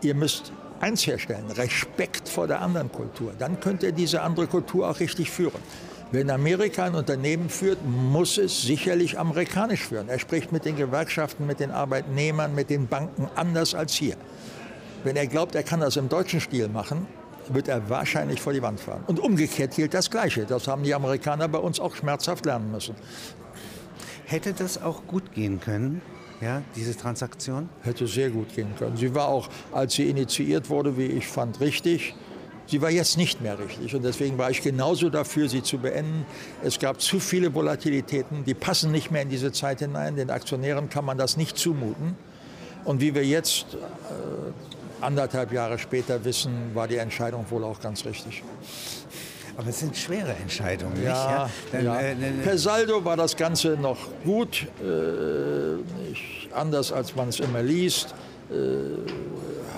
[0.03, 3.33] Ihr müsst eins herstellen, Respekt vor der anderen Kultur.
[3.39, 5.61] Dann könnt ihr diese andere Kultur auch richtig führen.
[6.13, 10.09] Wenn Amerika ein Unternehmen führt, muss es sicherlich amerikanisch führen.
[10.09, 14.17] Er spricht mit den Gewerkschaften, mit den Arbeitnehmern, mit den Banken anders als hier.
[15.05, 17.07] Wenn er glaubt, er kann das im deutschen Stil machen,
[17.49, 19.03] wird er wahrscheinlich vor die Wand fahren.
[19.07, 20.45] Und umgekehrt gilt das Gleiche.
[20.45, 22.95] Das haben die Amerikaner bei uns auch schmerzhaft lernen müssen.
[24.27, 26.03] Hätte das auch gut gehen können,
[26.41, 27.69] ja, diese Transaktion?
[27.83, 28.97] Hätte sehr gut gehen können.
[28.97, 32.15] Sie war auch, als sie initiiert wurde, wie ich fand, richtig.
[32.67, 36.25] Sie war jetzt nicht mehr richtig und deswegen war ich genauso dafür, sie zu beenden.
[36.63, 40.15] Es gab zu viele Volatilitäten, die passen nicht mehr in diese Zeit hinein.
[40.15, 42.17] Den Aktionären kann man das nicht zumuten.
[42.85, 44.70] Und wie wir jetzt äh,
[45.01, 48.43] anderthalb Jahre später wissen, war die Entscheidung wohl auch ganz richtig.
[49.57, 51.11] Aber es sind schwere Entscheidungen, ja, nicht?
[51.13, 51.51] Ja?
[51.73, 52.01] Dann, ja.
[52.01, 52.33] Äh, ne.
[52.43, 55.75] per Saldo war das Ganze noch gut, äh,
[56.11, 58.15] ich, anders als man es immer liest.
[58.51, 59.11] Äh,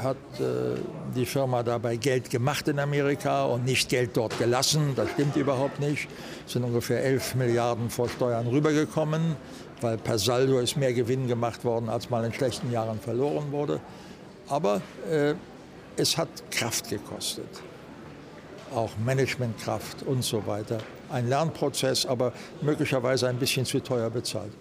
[0.02, 0.80] hat äh,
[1.14, 4.92] die Firma dabei Geld gemacht in Amerika und nicht Geld dort gelassen.
[4.96, 6.08] Das stimmt überhaupt nicht.
[6.46, 9.36] Es sind ungefähr 11 Milliarden vor Steuern rübergekommen,
[9.80, 13.80] weil per Saldo ist mehr Gewinn gemacht worden, als mal in schlechten Jahren verloren wurde.
[14.52, 15.32] Aber äh,
[15.96, 17.48] es hat Kraft gekostet,
[18.74, 20.76] auch Managementkraft und so weiter.
[21.10, 24.52] Ein Lernprozess, aber möglicherweise ein bisschen zu teuer bezahlt.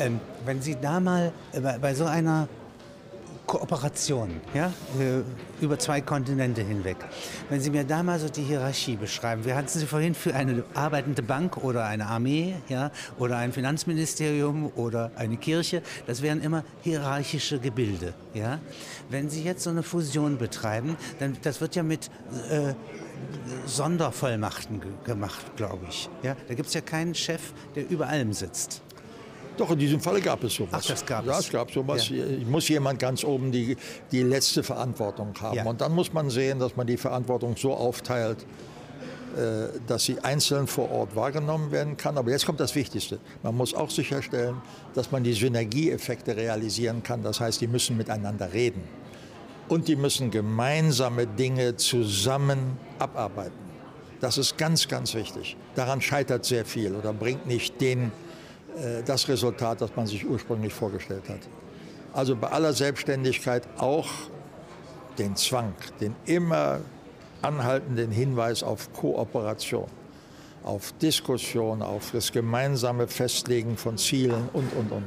[0.00, 2.48] Ähm, wenn Sie da mal bei, bei so einer
[3.48, 4.66] Kooperation, ja,
[5.00, 5.22] äh,
[5.64, 6.98] über zwei Kontinente hinweg.
[7.48, 10.64] Wenn Sie mir da mal so die Hierarchie beschreiben, wir hatten Sie vorhin für eine
[10.74, 16.62] arbeitende Bank oder eine Armee, ja, oder ein Finanzministerium oder eine Kirche, das wären immer
[16.82, 18.60] hierarchische Gebilde, ja.
[19.08, 22.10] Wenn Sie jetzt so eine Fusion betreiben, dann das wird ja mit
[22.50, 22.74] äh,
[23.64, 26.10] Sondervollmachten gemacht, glaube ich.
[26.22, 26.36] Ja?
[26.48, 28.82] Da gibt es ja keinen Chef, der über allem sitzt.
[29.58, 30.70] Doch, in diesem Falle gab es sowas.
[30.72, 31.30] Ach, das gab es.
[31.30, 32.08] Ja, es gab sowas.
[32.08, 32.24] Ja.
[32.48, 33.76] Muss jemand ganz oben die,
[34.12, 35.56] die letzte Verantwortung haben.
[35.56, 35.64] Ja.
[35.64, 38.46] Und dann muss man sehen, dass man die Verantwortung so aufteilt,
[39.36, 42.16] äh, dass sie einzeln vor Ort wahrgenommen werden kann.
[42.16, 43.18] Aber jetzt kommt das Wichtigste.
[43.42, 44.62] Man muss auch sicherstellen,
[44.94, 47.24] dass man die Synergieeffekte realisieren kann.
[47.24, 48.82] Das heißt, die müssen miteinander reden.
[49.68, 53.68] Und die müssen gemeinsame Dinge zusammen abarbeiten.
[54.20, 55.56] Das ist ganz, ganz wichtig.
[55.74, 58.10] Daran scheitert sehr viel oder bringt nicht den
[59.04, 61.40] das Resultat, das man sich ursprünglich vorgestellt hat.
[62.12, 64.08] Also bei aller Selbstständigkeit auch
[65.18, 66.80] den Zwang, den immer
[67.42, 69.86] anhaltenden Hinweis auf Kooperation,
[70.64, 75.06] auf Diskussion, auf das gemeinsame Festlegen von Zielen und, und, und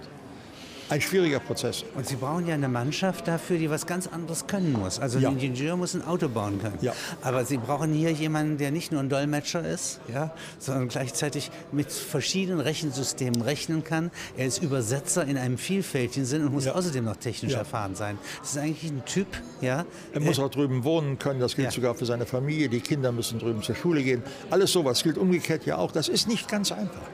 [0.92, 1.86] ein schwieriger Prozess.
[1.96, 5.00] Und Sie brauchen ja eine Mannschaft dafür, die was ganz anderes können muss.
[5.00, 5.30] Also ein ja.
[5.30, 6.78] Ingenieur muss ein Auto bauen können.
[6.82, 6.94] Ja.
[7.22, 11.92] Aber Sie brauchen hier jemanden, der nicht nur ein Dolmetscher ist, ja, sondern gleichzeitig mit
[11.92, 14.12] verschiedenen Rechensystemen rechnen kann.
[14.36, 16.74] Er ist Übersetzer in einem vielfältigen Sinn und muss ja.
[16.74, 18.18] außerdem noch technisch erfahren sein.
[18.42, 19.28] Das ist eigentlich ein Typ,
[19.62, 19.86] ja.
[20.12, 22.68] Er muss auch drüben wohnen können, das gilt sogar für seine Familie.
[22.68, 24.24] Die Kinder müssen drüben zur Schule gehen.
[24.50, 25.94] Alles sowas gilt umgekehrt ja auch.
[25.94, 27.08] Das ist nicht ganz einfach.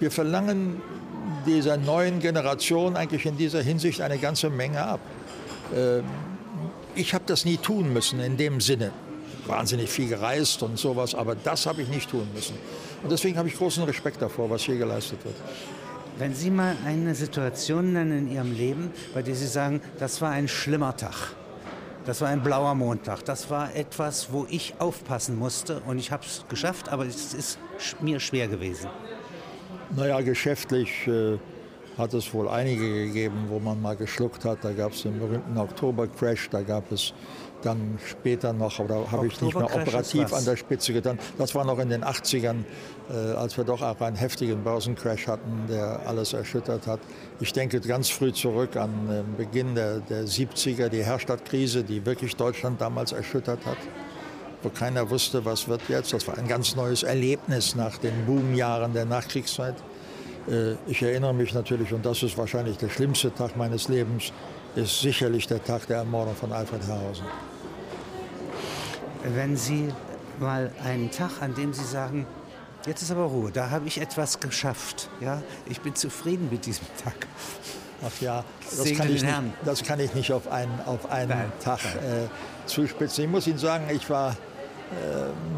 [0.00, 0.82] Wir verlangen
[1.46, 5.00] dieser neuen Generation eigentlich in dieser Hinsicht eine ganze Menge ab.
[5.74, 6.04] Ähm,
[6.94, 8.90] ich habe das nie tun müssen in dem Sinne.
[9.46, 12.56] Wahnsinnig viel gereist und sowas, aber das habe ich nicht tun müssen.
[13.02, 15.36] Und deswegen habe ich großen Respekt davor, was hier geleistet wird.
[16.18, 20.30] Wenn Sie mal eine Situation nennen in Ihrem Leben, bei der Sie sagen, das war
[20.30, 21.34] ein schlimmer Tag,
[22.06, 26.24] das war ein blauer Montag, das war etwas, wo ich aufpassen musste und ich habe
[26.24, 27.58] es geschafft, aber es ist
[28.00, 28.88] mir schwer gewesen.
[29.94, 31.38] Naja, geschäftlich äh,
[31.96, 34.58] hat es wohl einige gegeben, wo man mal geschluckt hat.
[34.62, 37.14] Da gab es den berühmten Oktober-Crash, da gab es
[37.62, 41.18] dann später noch, oder habe ich nicht mehr operativ an der Spitze getan.
[41.38, 42.64] Das war noch in den 80ern,
[43.10, 47.00] äh, als wir doch auch einen heftigen Börsencrash hatten, der alles erschüttert hat.
[47.40, 52.36] Ich denke ganz früh zurück an den Beginn der, der 70er, die Herstadtkrise, die wirklich
[52.36, 53.78] Deutschland damals erschüttert hat
[54.62, 56.12] wo keiner wusste, was wird jetzt.
[56.12, 59.74] Das war ein ganz neues Erlebnis nach den Boomjahren der Nachkriegszeit.
[60.48, 64.32] Äh, ich erinnere mich natürlich, und das ist wahrscheinlich der schlimmste Tag meines Lebens,
[64.74, 67.24] ist sicherlich der Tag der Ermordung von Alfred Herrhausen.
[69.22, 69.88] Wenn Sie
[70.38, 72.26] mal einen Tag, an dem Sie sagen,
[72.86, 76.86] jetzt ist aber Ruhe, da habe ich etwas geschafft, ja, ich bin zufrieden mit diesem
[77.02, 77.26] Tag.
[78.06, 79.34] Ach ja, das kann, ich nicht,
[79.64, 82.28] das kann ich nicht auf einen, auf einen Tag äh,
[82.66, 83.24] zuspitzen.
[83.24, 84.36] Ich muss Ihnen sagen, ich war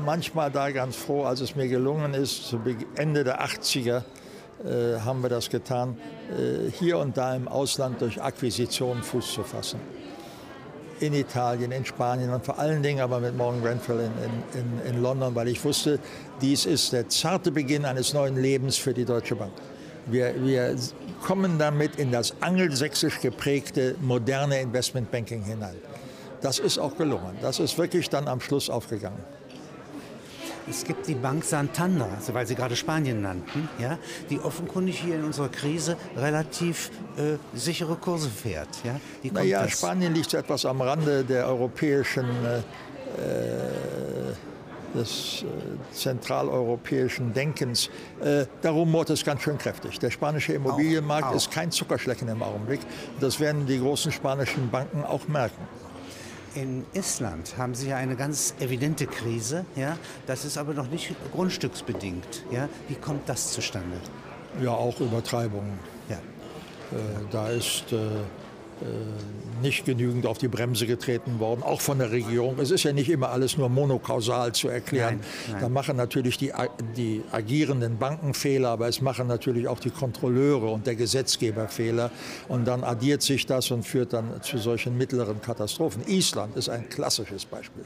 [0.05, 2.61] manchmal da ganz froh, als es mir gelungen ist, zu
[2.97, 4.03] Ende der 80er
[4.65, 5.97] äh, haben wir das getan,
[6.31, 9.79] äh, hier und da im Ausland durch Akquisitionen Fuß zu fassen.
[11.01, 15.03] In Italien, in Spanien und vor allen Dingen aber mit Morgan Grenfell in, in, in
[15.03, 16.01] London, weil ich wusste,
[16.41, 19.53] dies ist der zarte Beginn eines neuen Lebens für die Deutsche Bank.
[20.07, 20.75] Wir, wir
[21.23, 25.77] kommen damit in das angelsächsisch geprägte moderne Investmentbanking hinein.
[26.41, 27.37] Das ist auch gelungen.
[27.43, 29.19] Das ist wirklich dann am Schluss aufgegangen.
[30.71, 35.15] Es gibt die Bank Santander, also weil Sie gerade Spanien nannten, ja, die offenkundig hier
[35.15, 38.69] in unserer Krise relativ äh, sichere Kurse fährt.
[38.85, 39.01] Ja?
[39.33, 42.61] Naja, Spanien liegt etwas am Rande der europäischen, äh,
[44.95, 47.91] des äh, zentraleuropäischen Denkens.
[48.21, 49.99] Äh, darum mord es ganz schön kräftig.
[49.99, 51.37] Der spanische Immobilienmarkt auch, auch.
[51.37, 52.81] ist kein Zuckerschlecken im Augenblick.
[53.21, 55.67] Das werden die großen spanischen Banken auch merken.
[56.55, 59.65] In Estland haben Sie ja eine ganz evidente Krise.
[59.77, 59.99] Ja?
[60.27, 62.45] Das ist aber noch nicht grundstücksbedingt.
[62.51, 62.69] Ja?
[62.89, 63.97] Wie kommt das zustande?
[64.63, 65.79] Ja, auch Übertreibungen.
[66.09, 66.17] Ja.
[66.17, 68.25] Äh, da ist äh, äh,
[69.63, 72.59] nicht genügend auf die Bremse getreten worden, auch von der Regierung.
[72.59, 75.17] Es ist ja nicht immer alles nur monokausal zu erklären.
[75.17, 75.61] Nein, nein.
[75.61, 76.53] Da machen natürlich die,
[76.97, 82.11] die agierenden Banken Fehler, aber es machen natürlich auch die Kontrolleure und der Gesetzgeber Fehler.
[82.49, 86.03] Und dann addiert sich das und führt dann zu solchen mittleren Katastrophen.
[86.07, 87.85] Island ist ein klassisches Beispiel.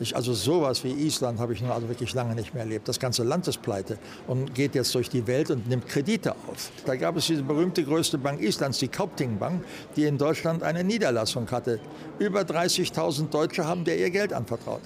[0.00, 2.88] Ich, also sowas wie Island habe ich nun also wirklich lange nicht mehr erlebt.
[2.88, 6.70] Das ganze Land ist pleite und geht jetzt durch die Welt und nimmt Kredite auf.
[6.86, 9.64] Da gab es diese berühmte größte Bank Islands, die Kaupting Bank,
[9.96, 11.78] die in Deutschland eine Niederlassung hatte.
[12.18, 14.82] Über 30.000 Deutsche haben der ihr Geld anvertraut.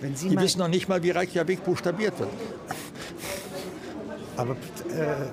[0.00, 2.30] die wissen noch nicht mal, wie Reykjavik buchstabiert wird.
[4.36, 4.56] Aber, äh,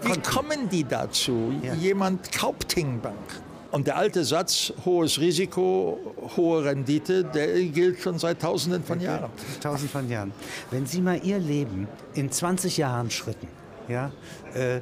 [0.04, 1.54] wie kommen die dazu?
[1.64, 1.74] Ja.
[1.74, 3.16] Jemand Kaupting Bank.
[3.72, 5.98] Und der alte Satz, hohes Risiko,
[6.36, 9.32] hohe Rendite, der gilt schon seit Tausenden von Jahren.
[9.62, 10.34] Tausend von Jahren.
[10.72, 13.48] Wenn Sie mal Ihr Leben in 20 Jahren Schritten
[13.88, 14.12] ja,
[14.54, 14.82] äh,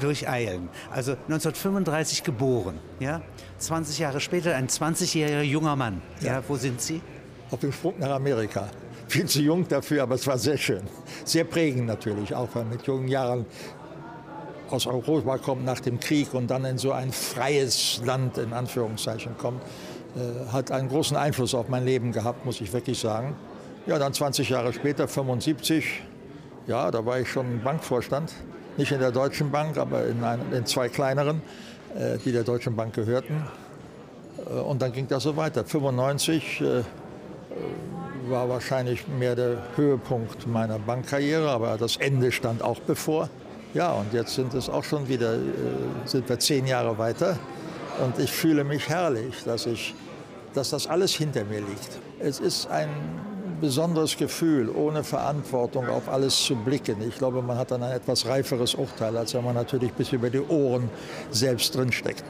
[0.00, 3.20] durcheilen, also 1935 geboren, ja,
[3.58, 6.34] 20 Jahre später ein 20-jähriger junger Mann, ja.
[6.34, 7.00] ja, wo sind Sie?
[7.50, 8.70] Auf dem Sprung nach Amerika
[9.12, 10.82] viel zu jung dafür, aber es war sehr schön.
[11.24, 13.44] Sehr prägend natürlich, auch weil mit jungen Jahren
[14.72, 19.36] aus Europa kommt nach dem Krieg und dann in so ein freies Land in Anführungszeichen
[19.38, 19.62] kommt,
[20.16, 23.36] äh, hat einen großen Einfluss auf mein Leben gehabt, muss ich wirklich sagen.
[23.86, 26.02] Ja, dann 20 Jahre später, 75,
[26.66, 28.32] ja, da war ich schon Bankvorstand,
[28.76, 31.42] nicht in der Deutschen Bank, aber in, ein, in zwei kleineren,
[31.96, 33.46] äh, die der Deutschen Bank gehörten.
[34.48, 35.64] Äh, und dann ging das so weiter.
[35.64, 36.82] 95 äh,
[38.28, 43.28] war wahrscheinlich mehr der Höhepunkt meiner Bankkarriere, aber das Ende stand auch bevor.
[43.74, 45.38] Ja, und jetzt sind es auch schon wieder, äh,
[46.04, 47.38] sind wir zehn Jahre weiter.
[48.04, 49.94] Und ich fühle mich herrlich, dass ich
[50.54, 51.98] dass das alles hinter mir liegt.
[52.18, 52.88] Es ist ein
[53.60, 56.96] besonderes Gefühl, ohne Verantwortung auf alles zu blicken.
[57.06, 60.30] Ich glaube, man hat dann ein etwas reiferes Urteil, als wenn man natürlich bis über
[60.30, 60.90] die Ohren
[61.30, 62.24] selbst drinsteckt.